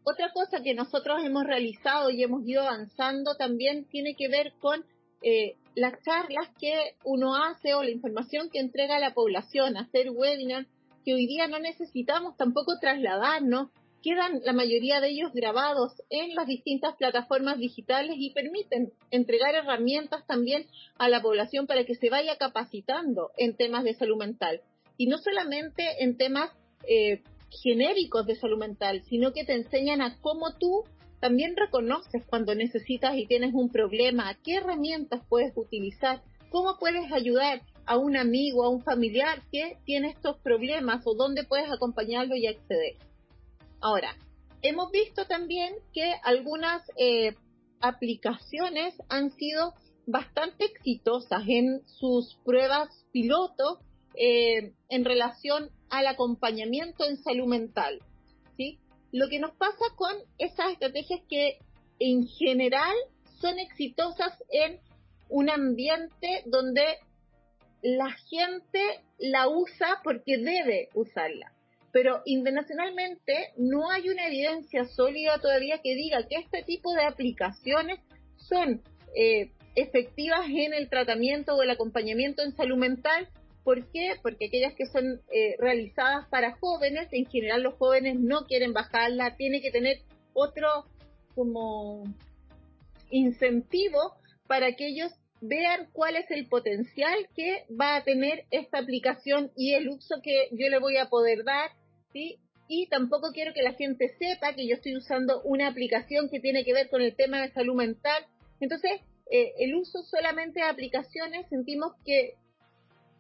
otra 0.04 0.32
cosa 0.32 0.62
que 0.64 0.74
nosotros 0.74 1.22
hemos 1.24 1.46
realizado 1.46 2.10
y 2.10 2.24
hemos 2.24 2.48
ido 2.48 2.62
avanzando 2.62 3.36
también 3.36 3.86
tiene 3.86 4.16
que 4.16 4.28
ver 4.28 4.54
con 4.60 4.84
eh, 5.22 5.56
las 5.76 6.02
charlas 6.04 6.50
que 6.60 6.96
uno 7.04 7.36
hace 7.36 7.74
o 7.74 7.84
la 7.84 7.92
información 7.92 8.50
que 8.50 8.60
entrega 8.60 8.98
a 8.98 9.00
la 9.00 9.14
población, 9.14 9.78
hacer 9.78 10.10
webinars 10.12 10.68
que 11.06 11.14
hoy 11.14 11.28
día 11.28 11.48
no 11.48 11.60
necesitamos 11.60 12.36
tampoco 12.38 12.78
trasladarnos, 12.80 13.70
quedan 14.02 14.42
la 14.44 14.54
mayoría 14.54 15.02
de 15.02 15.10
ellos 15.10 15.32
grabados 15.34 15.94
en 16.10 16.36
las 16.36 16.48
distintas 16.48 16.96
plataformas 16.96 17.58
digitales 17.58 18.16
y 18.18 18.32
permiten 18.32 18.92
entregar 19.12 19.56
herramientas 19.56 20.26
también 20.26 20.66
a 20.98 21.10
la 21.10 21.22
población 21.22 21.68
para 21.68 21.86
que 21.86 21.96
se 21.96 22.10
vaya 22.10 22.38
capacitando 22.38 23.32
en 23.38 23.56
temas 23.56 23.84
de 23.84 23.94
salud 23.94 24.18
mental. 24.18 24.62
Y 24.98 25.08
no 25.08 25.18
solamente 25.18 26.04
en 26.04 26.18
temas 26.18 26.52
eh, 26.88 27.22
genéricos 27.52 28.26
de 28.26 28.36
salud 28.36 28.58
mental, 28.58 29.04
sino 29.10 29.34
que 29.34 29.44
te 29.44 29.54
enseñan 29.54 30.02
a 30.02 30.18
cómo 30.22 30.56
tú 30.58 30.84
también 31.20 31.56
reconoces 31.56 32.24
cuando 32.26 32.56
necesitas 32.56 33.16
y 33.18 33.26
tienes 33.26 33.54
un 33.54 33.70
problema, 33.70 34.38
qué 34.44 34.56
herramientas 34.56 35.22
puedes 35.28 35.52
utilizar, 35.56 36.22
cómo 36.50 36.78
puedes 36.80 37.12
ayudar 37.12 37.62
a 37.86 37.98
un 37.98 38.16
amigo, 38.16 38.64
a 38.64 38.70
un 38.70 38.84
familiar 38.84 39.42
que 39.52 39.78
tiene 39.86 40.10
estos 40.10 40.38
problemas 40.38 41.02
o 41.06 41.16
dónde 41.16 41.44
puedes 41.44 41.70
acompañarlo 41.72 42.36
y 42.36 42.48
acceder. 42.48 42.96
Ahora, 43.82 44.16
hemos 44.62 44.92
visto 44.92 45.26
también 45.26 45.74
que 45.94 46.14
algunas 46.24 46.84
eh, 46.98 47.36
aplicaciones 47.82 48.96
han 49.10 49.32
sido 49.32 49.74
bastante 50.06 50.66
exitosas 50.66 51.44
en 51.48 51.82
sus 51.86 52.36
pruebas 52.46 53.06
piloto 53.12 53.80
eh, 54.16 54.74
en 54.90 55.06
relación 55.06 55.70
al 55.90 56.08
acompañamiento 56.08 57.06
en 57.06 57.22
salud 57.24 57.48
mental. 57.48 58.00
¿sí? 58.58 58.80
Lo 59.12 59.30
que 59.30 59.40
nos 59.40 59.52
pasa 59.52 59.86
con 59.96 60.14
esas 60.38 60.72
estrategias 60.72 61.22
que 61.30 61.60
en 62.00 62.28
general 62.28 62.96
son 63.42 63.60
exitosas 63.60 64.34
en 64.50 64.80
un 65.30 65.50
ambiente 65.50 66.44
donde 66.46 66.84
la 67.82 68.12
gente 68.30 68.82
la 69.18 69.48
usa 69.48 70.02
porque 70.04 70.38
debe 70.38 70.90
usarla. 70.94 71.54
Pero 71.92 72.22
internacionalmente 72.26 73.54
no 73.58 73.90
hay 73.90 74.10
una 74.10 74.28
evidencia 74.28 74.86
sólida 74.86 75.40
todavía 75.40 75.80
que 75.82 75.96
diga 75.96 76.28
que 76.28 76.36
este 76.36 76.64
tipo 76.64 76.94
de 76.94 77.04
aplicaciones 77.04 78.00
son 78.36 78.82
eh, 79.16 79.52
efectivas 79.76 80.48
en 80.48 80.74
el 80.74 80.90
tratamiento 80.90 81.56
o 81.56 81.64
el 81.64 81.70
acompañamiento 81.70 82.44
en 82.44 82.56
salud 82.56 82.78
mental. 82.78 83.28
¿Por 83.70 83.86
qué? 83.92 84.16
Porque 84.24 84.48
aquellas 84.48 84.74
que 84.74 84.88
son 84.88 85.22
eh, 85.32 85.56
realizadas 85.60 86.28
para 86.30 86.58
jóvenes, 86.58 87.08
en 87.12 87.28
general 87.28 87.62
los 87.62 87.76
jóvenes 87.76 88.20
no 88.20 88.48
quieren 88.48 88.74
bajarla, 88.74 89.36
tiene 89.38 89.62
que 89.62 89.70
tener 89.70 90.00
otro 90.34 90.88
como 91.36 92.04
incentivo 93.12 94.16
para 94.48 94.72
que 94.76 94.88
ellos 94.88 95.12
vean 95.40 95.88
cuál 95.94 96.16
es 96.16 96.32
el 96.32 96.48
potencial 96.48 97.28
que 97.36 97.66
va 97.80 97.96
a 97.96 98.04
tener 98.04 98.46
esta 98.50 98.80
aplicación 98.80 99.52
y 99.56 99.76
el 99.76 99.90
uso 99.90 100.16
que 100.24 100.50
yo 100.52 100.68
le 100.68 100.80
voy 100.80 100.98
a 100.98 101.10
poder 101.10 101.44
dar, 101.44 101.70
¿sí? 102.12 102.40
Y 102.68 102.88
tampoco 102.88 103.34
quiero 103.34 103.54
que 103.54 103.62
la 103.62 103.74
gente 103.74 104.16
sepa 104.18 104.56
que 104.56 104.68
yo 104.68 104.78
estoy 104.78 104.96
usando 104.96 105.44
una 105.44 105.68
aplicación 105.68 106.28
que 106.32 106.40
tiene 106.40 106.66
que 106.66 106.74
ver 106.74 106.90
con 106.90 107.04
el 107.04 107.16
tema 107.16 107.40
de 107.40 107.52
salud 107.52 107.76
mental. 107.76 108.26
Entonces, 108.62 108.94
eh, 109.30 109.54
el 109.60 109.76
uso 109.76 110.02
solamente 110.02 110.60
de 110.60 110.66
aplicaciones 110.66 111.48
sentimos 111.50 111.94
que 112.04 112.34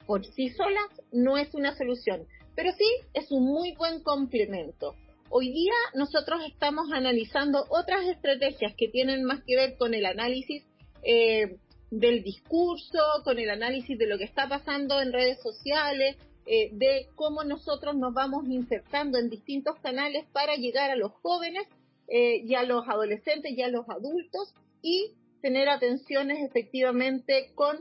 por 0.10 0.26
sí 0.26 0.50
solas 0.50 0.90
no 1.12 1.38
es 1.38 1.54
una 1.54 1.78
solución, 1.78 2.26
pero 2.56 2.72
sí 2.72 2.84
es 3.14 3.32
un 3.32 3.44
muy 3.44 3.76
buen 3.76 4.02
complemento. 4.02 4.96
Hoy 5.30 5.52
día 5.52 5.76
nosotros 5.94 6.42
estamos 6.48 6.92
analizando 6.92 7.64
otras 7.70 8.08
estrategias 8.08 8.74
que 8.76 8.88
tienen 8.88 9.24
más 9.24 9.44
que 9.46 9.56
ver 9.56 9.78
con 9.78 9.94
el 9.94 10.08
análisis 10.08 10.66
eh, 11.04 11.58
del 11.92 12.24
discurso, 12.24 12.98
con 13.24 13.38
el 13.38 13.52
análisis 13.52 14.00
de 14.00 14.08
lo 14.08 14.18
que 14.18 14.24
está 14.24 14.50
pasando 14.50 15.00
en 15.00 15.14
redes 15.14 15.38
sociales, 15.44 16.18
eh, 16.48 16.72
de 16.72 17.06
cómo 17.14 17.44
nosotros 17.44 17.96
nos 17.96 18.12
vamos 18.12 18.46
insertando 18.50 19.20
en 19.20 19.30
distintos 19.30 19.76
canales 19.84 20.26
para 20.34 20.56
llegar 20.56 20.90
a 20.90 20.96
los 20.96 21.12
jóvenes 21.22 21.68
eh, 22.08 22.42
y 22.44 22.56
a 22.56 22.64
los 22.64 22.88
adolescentes 22.88 23.52
y 23.56 23.62
a 23.62 23.68
los 23.68 23.88
adultos 23.88 24.56
y 24.82 25.14
tener 25.44 25.70
atenciones 25.70 26.40
efectivamente 26.42 27.52
con 27.54 27.78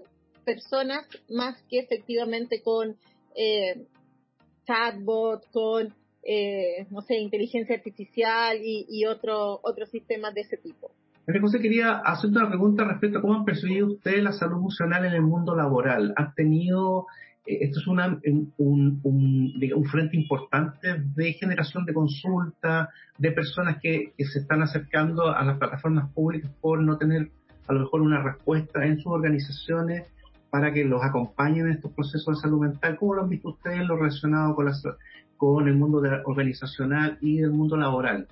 personas 0.49 1.07
más 1.29 1.63
que 1.69 1.81
efectivamente 1.81 2.63
con 2.63 2.97
eh, 3.37 3.85
chatbot, 4.67 5.45
con, 5.53 5.93
eh, 6.23 6.87
no 6.91 7.03
sé, 7.03 7.19
inteligencia 7.19 7.77
artificial 7.77 8.57
y, 8.63 8.87
y 8.89 9.05
otros 9.05 9.61
sistemas 9.91 10.33
de 10.33 10.41
ese 10.41 10.57
tipo. 10.57 10.91
María 11.27 11.43
José, 11.43 11.61
quería 11.61 11.99
hacerte 11.99 12.39
una 12.39 12.49
pregunta 12.49 12.85
respecto 12.85 13.19
a 13.19 13.21
cómo 13.21 13.35
han 13.35 13.45
percibido 13.45 13.89
ustedes 13.89 14.23
la 14.23 14.33
salud 14.33 14.57
emocional 14.57 15.05
en 15.05 15.13
el 15.13 15.21
mundo 15.21 15.55
laboral. 15.55 16.15
¿Han 16.17 16.33
tenido, 16.35 17.07
eh, 17.45 17.59
esto 17.61 17.81
es 17.81 17.87
una, 17.87 18.19
un, 18.57 19.01
un, 19.03 19.85
frente 19.91 20.17
importante 20.17 20.97
de 21.15 21.35
generación 21.35 21.85
de 21.85 21.93
consulta, 21.93 22.89
de 23.19 23.33
personas 23.33 23.77
que, 23.83 24.15
que 24.17 24.25
se 24.25 24.39
están 24.39 24.63
acercando 24.63 25.29
a 25.29 25.45
las 25.45 25.59
plataformas 25.59 26.11
públicas 26.15 26.51
por 26.63 26.81
no 26.81 26.97
tener 26.97 27.31
a 27.67 27.75
lo 27.75 27.81
mejor 27.81 28.01
una 28.01 28.23
respuesta 28.23 28.87
en 28.87 28.97
sus 28.97 29.13
organizaciones 29.13 30.09
para 30.51 30.73
que 30.73 30.85
los 30.85 31.03
acompañen 31.03 31.67
en 31.67 31.73
estos 31.73 31.93
procesos 31.93 32.37
de 32.37 32.41
salud 32.41 32.61
mental. 32.61 32.97
¿Cómo 32.97 33.15
lo 33.15 33.23
han 33.23 33.29
visto 33.29 33.51
ustedes 33.51 33.87
lo 33.87 33.97
relacionado 33.97 34.55
con, 34.55 34.71
con 35.37 35.69
el 35.69 35.75
mundo 35.75 36.03
organizacional 36.25 37.19
y 37.21 37.41
el 37.41 37.51
mundo 37.51 37.77
laboral? 37.77 38.27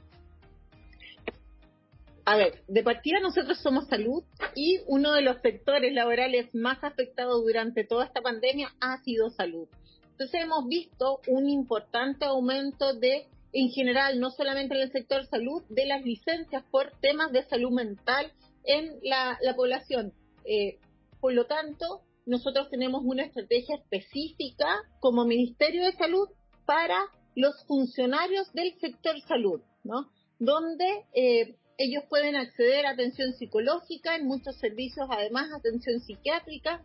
A 2.28 2.36
ver, 2.36 2.62
de 2.66 2.82
partida 2.82 3.20
nosotros 3.20 3.56
somos 3.58 3.86
salud 3.86 4.24
y 4.56 4.80
uno 4.88 5.12
de 5.12 5.22
los 5.22 5.40
sectores 5.42 5.94
laborales 5.94 6.52
más 6.54 6.82
afectados 6.82 7.44
durante 7.44 7.84
toda 7.84 8.04
esta 8.04 8.20
pandemia 8.20 8.72
ha 8.80 9.00
sido 9.02 9.30
salud. 9.30 9.68
Entonces 10.10 10.40
hemos 10.42 10.66
visto 10.66 11.20
un 11.28 11.48
importante 11.48 12.24
aumento 12.24 12.94
de, 12.94 13.28
en 13.52 13.68
general, 13.68 14.18
no 14.18 14.30
solamente 14.30 14.74
en 14.74 14.80
el 14.80 14.90
sector 14.90 15.24
salud, 15.26 15.62
de 15.68 15.86
las 15.86 16.02
licencias 16.04 16.64
por 16.70 16.90
temas 17.00 17.30
de 17.30 17.44
salud 17.44 17.70
mental 17.70 18.32
en 18.64 18.98
la, 19.02 19.38
población. 19.54 20.12
Eh, 20.44 20.78
por 21.26 21.34
lo 21.34 21.46
tanto, 21.46 22.02
nosotros 22.24 22.70
tenemos 22.70 23.02
una 23.04 23.24
estrategia 23.24 23.74
específica 23.74 24.64
como 25.00 25.24
Ministerio 25.24 25.84
de 25.84 25.90
Salud 25.94 26.28
para 26.66 26.96
los 27.34 27.66
funcionarios 27.66 28.52
del 28.52 28.78
sector 28.78 29.20
salud, 29.22 29.60
¿no? 29.82 30.08
Donde 30.38 30.86
eh, 31.14 31.56
ellos 31.78 32.04
pueden 32.08 32.36
acceder 32.36 32.86
a 32.86 32.90
atención 32.90 33.32
psicológica, 33.32 34.14
en 34.14 34.28
muchos 34.28 34.54
servicios 34.58 35.08
además 35.10 35.48
atención 35.52 35.98
psiquiátrica, 35.98 36.84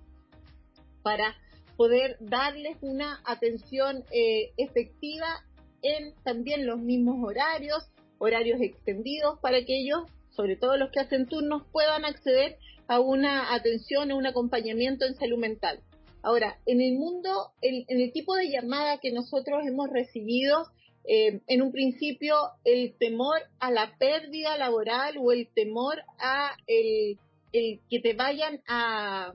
para 1.03 1.35
poder 1.77 2.17
darles 2.19 2.77
una 2.81 3.21
atención 3.23 4.03
eh, 4.11 4.53
efectiva 4.57 5.45
en 5.83 6.15
también 6.23 6.65
los 6.65 6.79
mismos 6.79 7.17
horarios, 7.23 7.91
horarios 8.17 8.59
extendidos, 8.59 9.37
para 9.39 9.63
que 9.65 9.81
ellos, 9.81 10.01
sobre 10.31 10.55
todo 10.55 10.77
los 10.77 10.89
que 10.89 10.99
hacen 10.99 11.27
turnos, 11.27 11.61
puedan 11.71 12.05
acceder 12.05 12.57
a 12.91 12.99
una 12.99 13.53
atención, 13.53 14.11
a 14.11 14.15
un 14.15 14.27
acompañamiento 14.27 15.05
en 15.05 15.15
salud 15.15 15.37
mental. 15.37 15.79
Ahora, 16.23 16.59
en 16.65 16.81
el 16.81 16.95
mundo, 16.95 17.53
en, 17.61 17.85
el 17.87 18.11
tipo 18.11 18.35
de 18.35 18.49
llamada 18.49 18.97
que 18.97 19.13
nosotros 19.13 19.65
hemos 19.65 19.89
recibido, 19.89 20.65
eh, 21.07 21.39
en 21.47 21.61
un 21.61 21.71
principio 21.71 22.35
el 22.65 22.93
temor 22.97 23.39
a 23.61 23.71
la 23.71 23.97
pérdida 23.97 24.57
laboral 24.57 25.15
o 25.19 25.31
el 25.31 25.47
temor 25.55 26.01
a 26.19 26.51
el, 26.67 27.17
que 27.53 27.99
te 28.01 28.13
vayan 28.13 28.61
a, 28.67 29.33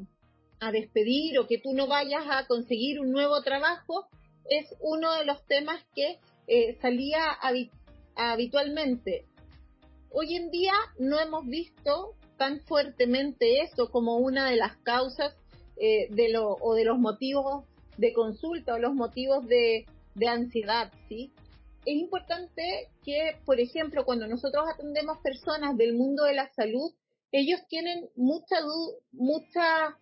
despedir 0.71 1.38
o 1.38 1.47
que 1.47 1.57
tú 1.57 1.73
no 1.73 1.87
vayas 1.87 2.25
a 2.29 2.47
conseguir 2.47 3.01
un 3.01 3.11
nuevo 3.11 3.40
trabajo 3.42 4.09
es 4.51 4.66
uno 4.81 5.14
de 5.14 5.25
los 5.25 5.47
temas 5.47 5.83
que 5.95 6.19
eh, 6.47 6.77
salía 6.83 7.38
habitualmente. 8.16 9.25
Hoy 10.11 10.35
en 10.35 10.51
día 10.51 10.75
no 10.99 11.19
hemos 11.19 11.47
visto 11.47 12.16
tan 12.37 12.61
fuertemente 12.61 13.61
eso 13.62 13.90
como 13.90 14.16
una 14.16 14.51
de 14.51 14.57
las 14.57 14.77
causas 14.79 15.35
eh, 15.77 16.09
de 16.11 16.31
lo, 16.31 16.57
o 16.61 16.75
de 16.75 16.85
los 16.85 16.99
motivos 16.99 17.64
de 17.96 18.12
consulta 18.12 18.75
o 18.75 18.79
los 18.79 18.94
motivos 18.94 19.46
de, 19.46 19.87
de 20.14 20.29
ansiedad, 20.29 20.92
¿sí? 21.09 21.33
Es 21.85 21.94
importante 21.94 22.88
que, 23.05 23.37
por 23.44 23.61
ejemplo, 23.61 24.05
cuando 24.05 24.27
nosotros 24.27 24.64
atendemos 24.72 25.18
personas 25.18 25.77
del 25.77 25.94
mundo 25.94 26.25
de 26.25 26.35
la 26.35 26.51
salud, 26.55 26.92
ellos 27.31 27.61
tienen 27.68 28.09
mucha 28.16 28.57
mucha, 29.12 29.96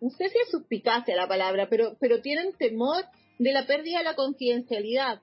no 0.00 0.10
sé 0.10 0.28
si 0.28 0.38
es 0.38 0.50
suspicacia 0.50 1.16
la 1.16 1.28
palabra, 1.28 1.68
pero, 1.70 1.96
pero 1.98 2.20
tienen 2.20 2.52
temor 2.54 3.04
de 3.38 3.52
la 3.52 3.66
pérdida 3.66 3.98
de 3.98 4.04
la 4.04 4.16
confidencialidad. 4.16 5.22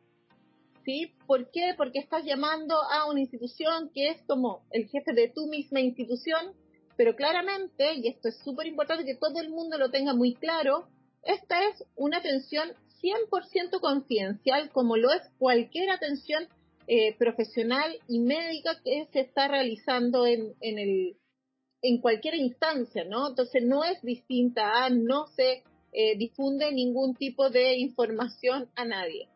¿Sí? 0.85 1.13
¿Por 1.27 1.51
qué? 1.51 1.73
Porque 1.77 1.99
estás 1.99 2.23
llamando 2.25 2.75
a 2.75 3.09
una 3.09 3.19
institución 3.19 3.89
que 3.93 4.09
es 4.09 4.21
como 4.27 4.65
el 4.71 4.87
jefe 4.87 5.13
de 5.13 5.29
tu 5.29 5.47
misma 5.47 5.79
institución, 5.79 6.53
pero 6.97 7.15
claramente, 7.15 7.93
y 7.93 8.07
esto 8.07 8.29
es 8.29 8.37
súper 8.43 8.67
importante 8.67 9.05
que 9.05 9.15
todo 9.15 9.39
el 9.39 9.49
mundo 9.49 9.77
lo 9.77 9.89
tenga 9.91 10.13
muy 10.13 10.35
claro, 10.35 10.87
esta 11.23 11.67
es 11.67 11.83
una 11.95 12.17
atención 12.17 12.69
100% 13.01 13.79
confidencial, 13.79 14.69
como 14.71 14.97
lo 14.97 15.11
es 15.11 15.21
cualquier 15.37 15.89
atención 15.89 16.47
eh, 16.87 17.15
profesional 17.17 17.95
y 18.07 18.19
médica 18.19 18.81
que 18.83 19.07
se 19.13 19.21
está 19.21 19.47
realizando 19.47 20.25
en, 20.25 20.53
en, 20.59 20.79
el, 20.79 21.17
en 21.81 22.01
cualquier 22.01 22.35
instancia, 22.35 23.05
¿no? 23.05 23.29
Entonces 23.29 23.63
no 23.63 23.83
es 23.83 24.01
distinta 24.01 24.83
a, 24.83 24.89
no 24.89 25.27
se 25.27 25.63
eh, 25.93 26.17
difunde 26.17 26.71
ningún 26.71 27.15
tipo 27.15 27.49
de 27.49 27.77
información 27.77 28.69
a 28.75 28.85
nadie 28.85 29.29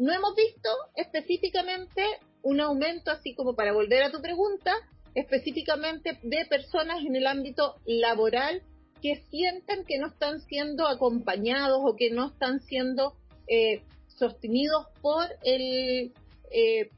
no 0.00 0.14
hemos 0.14 0.34
visto 0.34 0.70
específicamente 0.96 2.02
un 2.42 2.58
aumento, 2.60 3.10
así 3.10 3.34
como 3.34 3.54
para 3.54 3.74
volver 3.74 4.02
a 4.02 4.10
tu 4.10 4.22
pregunta, 4.22 4.72
específicamente 5.14 6.18
de 6.22 6.46
personas 6.46 7.04
en 7.04 7.16
el 7.16 7.26
ámbito 7.26 7.76
laboral 7.84 8.62
que 9.02 9.16
sienten 9.30 9.84
que 9.84 9.98
no 9.98 10.06
están 10.06 10.40
siendo 10.40 10.88
acompañados 10.88 11.80
o 11.82 11.96
que 11.96 12.10
no 12.10 12.28
están 12.28 12.60
siendo 12.60 13.14
eh, 13.46 13.82
sostenidos 14.06 14.86
por 15.02 15.26
el, 15.44 16.14
eh, 16.50 16.90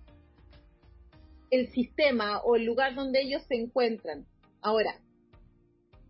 el 1.51 1.73
sistema 1.73 2.41
o 2.43 2.55
el 2.55 2.65
lugar 2.65 2.95
donde 2.95 3.21
ellos 3.21 3.43
se 3.49 3.57
encuentran. 3.57 4.27
Ahora, 4.61 4.95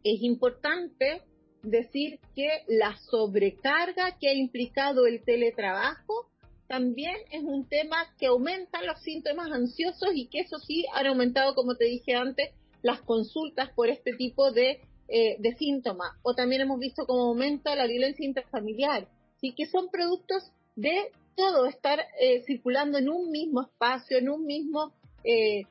es 0.04 0.20
importante 0.20 1.22
decir 1.62 2.20
que 2.34 2.50
la 2.68 2.98
sobrecarga 3.10 4.18
que 4.18 4.28
ha 4.28 4.34
implicado 4.34 5.06
el 5.06 5.24
teletrabajo 5.24 6.31
también 6.68 7.16
es 7.30 7.42
un 7.42 7.68
tema 7.68 7.96
que 8.18 8.26
aumenta 8.26 8.82
los 8.82 9.00
síntomas 9.00 9.50
ansiosos 9.50 10.10
y 10.14 10.26
que 10.26 10.40
eso 10.40 10.58
sí 10.58 10.86
han 10.94 11.06
aumentado, 11.06 11.54
como 11.54 11.76
te 11.76 11.84
dije 11.84 12.14
antes, 12.14 12.50
las 12.82 13.00
consultas 13.02 13.70
por 13.70 13.88
este 13.88 14.14
tipo 14.14 14.52
de, 14.52 14.80
eh, 15.08 15.36
de 15.38 15.54
síntomas. 15.56 16.12
O 16.22 16.34
también 16.34 16.62
hemos 16.62 16.78
visto 16.78 17.06
cómo 17.06 17.22
aumenta 17.24 17.76
la 17.76 17.86
violencia 17.86 18.24
interfamiliar, 18.24 19.08
¿sí? 19.40 19.52
que 19.52 19.66
son 19.66 19.88
productos 19.90 20.50
de 20.76 21.10
todo 21.36 21.66
estar 21.66 22.00
eh, 22.20 22.42
circulando 22.46 22.98
en 22.98 23.08
un 23.08 23.30
mismo 23.30 23.62
espacio, 23.62 24.18
en 24.18 24.28
un 24.28 24.44
mismo, 24.44 24.92
eh, 25.24 25.64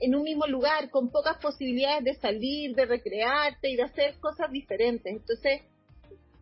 en 0.00 0.14
un 0.14 0.22
mismo 0.22 0.46
lugar, 0.46 0.90
con 0.90 1.10
pocas 1.10 1.38
posibilidades 1.38 2.04
de 2.04 2.14
salir, 2.14 2.74
de 2.74 2.86
recrearte 2.86 3.70
y 3.70 3.76
de 3.76 3.82
hacer 3.82 4.14
cosas 4.20 4.50
diferentes. 4.50 5.12
Entonces, 5.12 5.62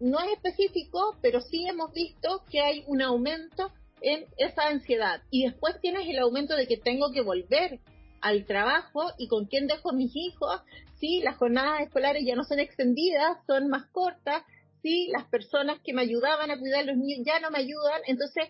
no 0.01 0.21
es 0.21 0.33
específico, 0.33 1.17
pero 1.23 1.41
sí 1.41 1.67
hemos 1.67 1.93
visto 1.93 2.45
que 2.51 2.61
hay 2.61 2.85
un 2.87 3.03
aumento 3.03 3.73
en 4.01 4.27
esa 4.37 4.69
ansiedad. 4.69 5.23
Y 5.31 5.45
después 5.45 5.81
tienes 5.81 6.09
el 6.09 6.19
aumento 6.19 6.55
de 6.55 6.67
que 6.67 6.77
tengo 6.77 7.13
que 7.13 7.23
volver 7.23 7.81
al 8.21 8.45
trabajo 8.45 9.13
y 9.19 9.29
con 9.29 9.47
quién 9.47 9.67
dejo 9.67 9.93
mis 9.93 10.15
hijos, 10.15 10.61
si 10.99 11.21
las 11.21 11.37
jornadas 11.37 11.81
escolares 11.81 12.25
ya 12.25 12.35
no 12.35 12.45
son 12.45 12.59
extendidas, 12.59 13.39
son 13.47 13.69
más 13.69 13.87
cortas, 13.87 14.43
si 14.83 15.09
las 15.09 15.25
personas 15.27 15.81
que 15.85 15.93
me 15.93 16.03
ayudaban 16.03 16.51
a 16.51 16.59
cuidar 16.59 16.81
a 16.81 16.87
los 16.87 16.97
niños 16.97 17.27
ya 17.27 17.41
no 17.41 17.51
me 17.51 17.59
ayudan, 17.59 18.03
entonces 18.07 18.49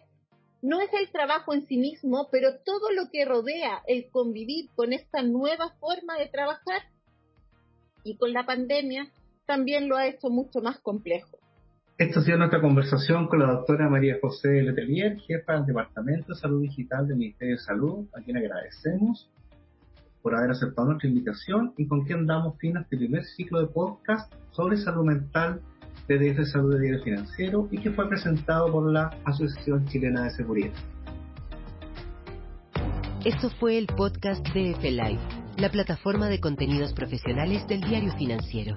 no 0.63 0.81
es 0.81 0.93
el 0.93 1.11
trabajo 1.11 1.55
en 1.55 1.67
sí 1.67 1.77
mismo, 1.77 2.29
pero 2.31 2.59
todo 2.65 2.91
lo 2.91 3.11
que 3.11 3.25
rodea 3.25 3.83
el 3.87 4.11
convivir 4.11 4.71
con 4.75 4.93
esta 4.93 5.23
nueva 5.23 5.75
forma 5.81 6.19
de 6.19 6.27
trabajar 6.27 6.83
y 8.05 8.17
con 8.17 8.33
la 8.33 8.47
pandemia 8.47 9.13
también 9.47 9.89
lo 9.89 9.97
ha 9.97 10.07
hecho 10.07 10.29
mucho 10.29 10.61
más 10.61 10.79
complejo. 10.81 11.36
Esta 11.99 12.21
ha 12.21 12.23
sido 12.23 12.37
nuestra 12.37 12.61
conversación 12.61 13.27
con 13.27 13.39
la 13.39 13.47
doctora 13.47 13.89
María 13.89 14.19
José 14.21 14.61
Letelier, 14.61 15.19
jefa 15.19 15.55
del 15.55 15.65
Departamento 15.65 16.35
de 16.35 16.39
Salud 16.39 16.61
Digital 16.61 17.09
del 17.09 17.17
Ministerio 17.17 17.55
de 17.55 17.63
Salud, 17.63 18.05
a 18.13 18.21
quien 18.21 18.37
agradecemos 18.37 19.31
por 20.21 20.35
haber 20.35 20.51
aceptado 20.51 20.89
nuestra 20.89 21.09
invitación 21.09 21.73
y 21.79 21.87
con 21.87 22.05
quien 22.05 22.27
damos 22.27 22.59
fin 22.59 22.77
a 22.77 22.83
este 22.83 22.99
primer 22.99 23.25
ciclo 23.25 23.61
de 23.61 23.69
podcast 23.69 24.31
sobre 24.51 24.77
salud 24.77 25.07
mental 25.07 25.63
de 26.07 26.19
DF 26.19 26.45
Salud 26.45 26.75
de 26.75 26.81
Diario 26.83 27.03
Financiero 27.03 27.67
y 27.71 27.79
que 27.79 27.91
fue 27.91 28.07
presentado 28.11 28.71
por 28.71 28.93
la 28.93 29.17
Asociación 29.25 29.87
Chilena 29.87 30.25
de 30.25 30.31
Seguridad. 30.33 30.73
Esto 33.25 33.49
fue 33.59 33.79
el 33.79 33.87
podcast 33.87 34.47
de 34.49 34.77
Live, 34.83 35.21
la 35.57 35.71
plataforma 35.71 36.29
de 36.29 36.41
contenidos 36.41 36.93
profesionales 36.93 37.67
del 37.67 37.81
Diario 37.81 38.13
Financiero. 38.19 38.77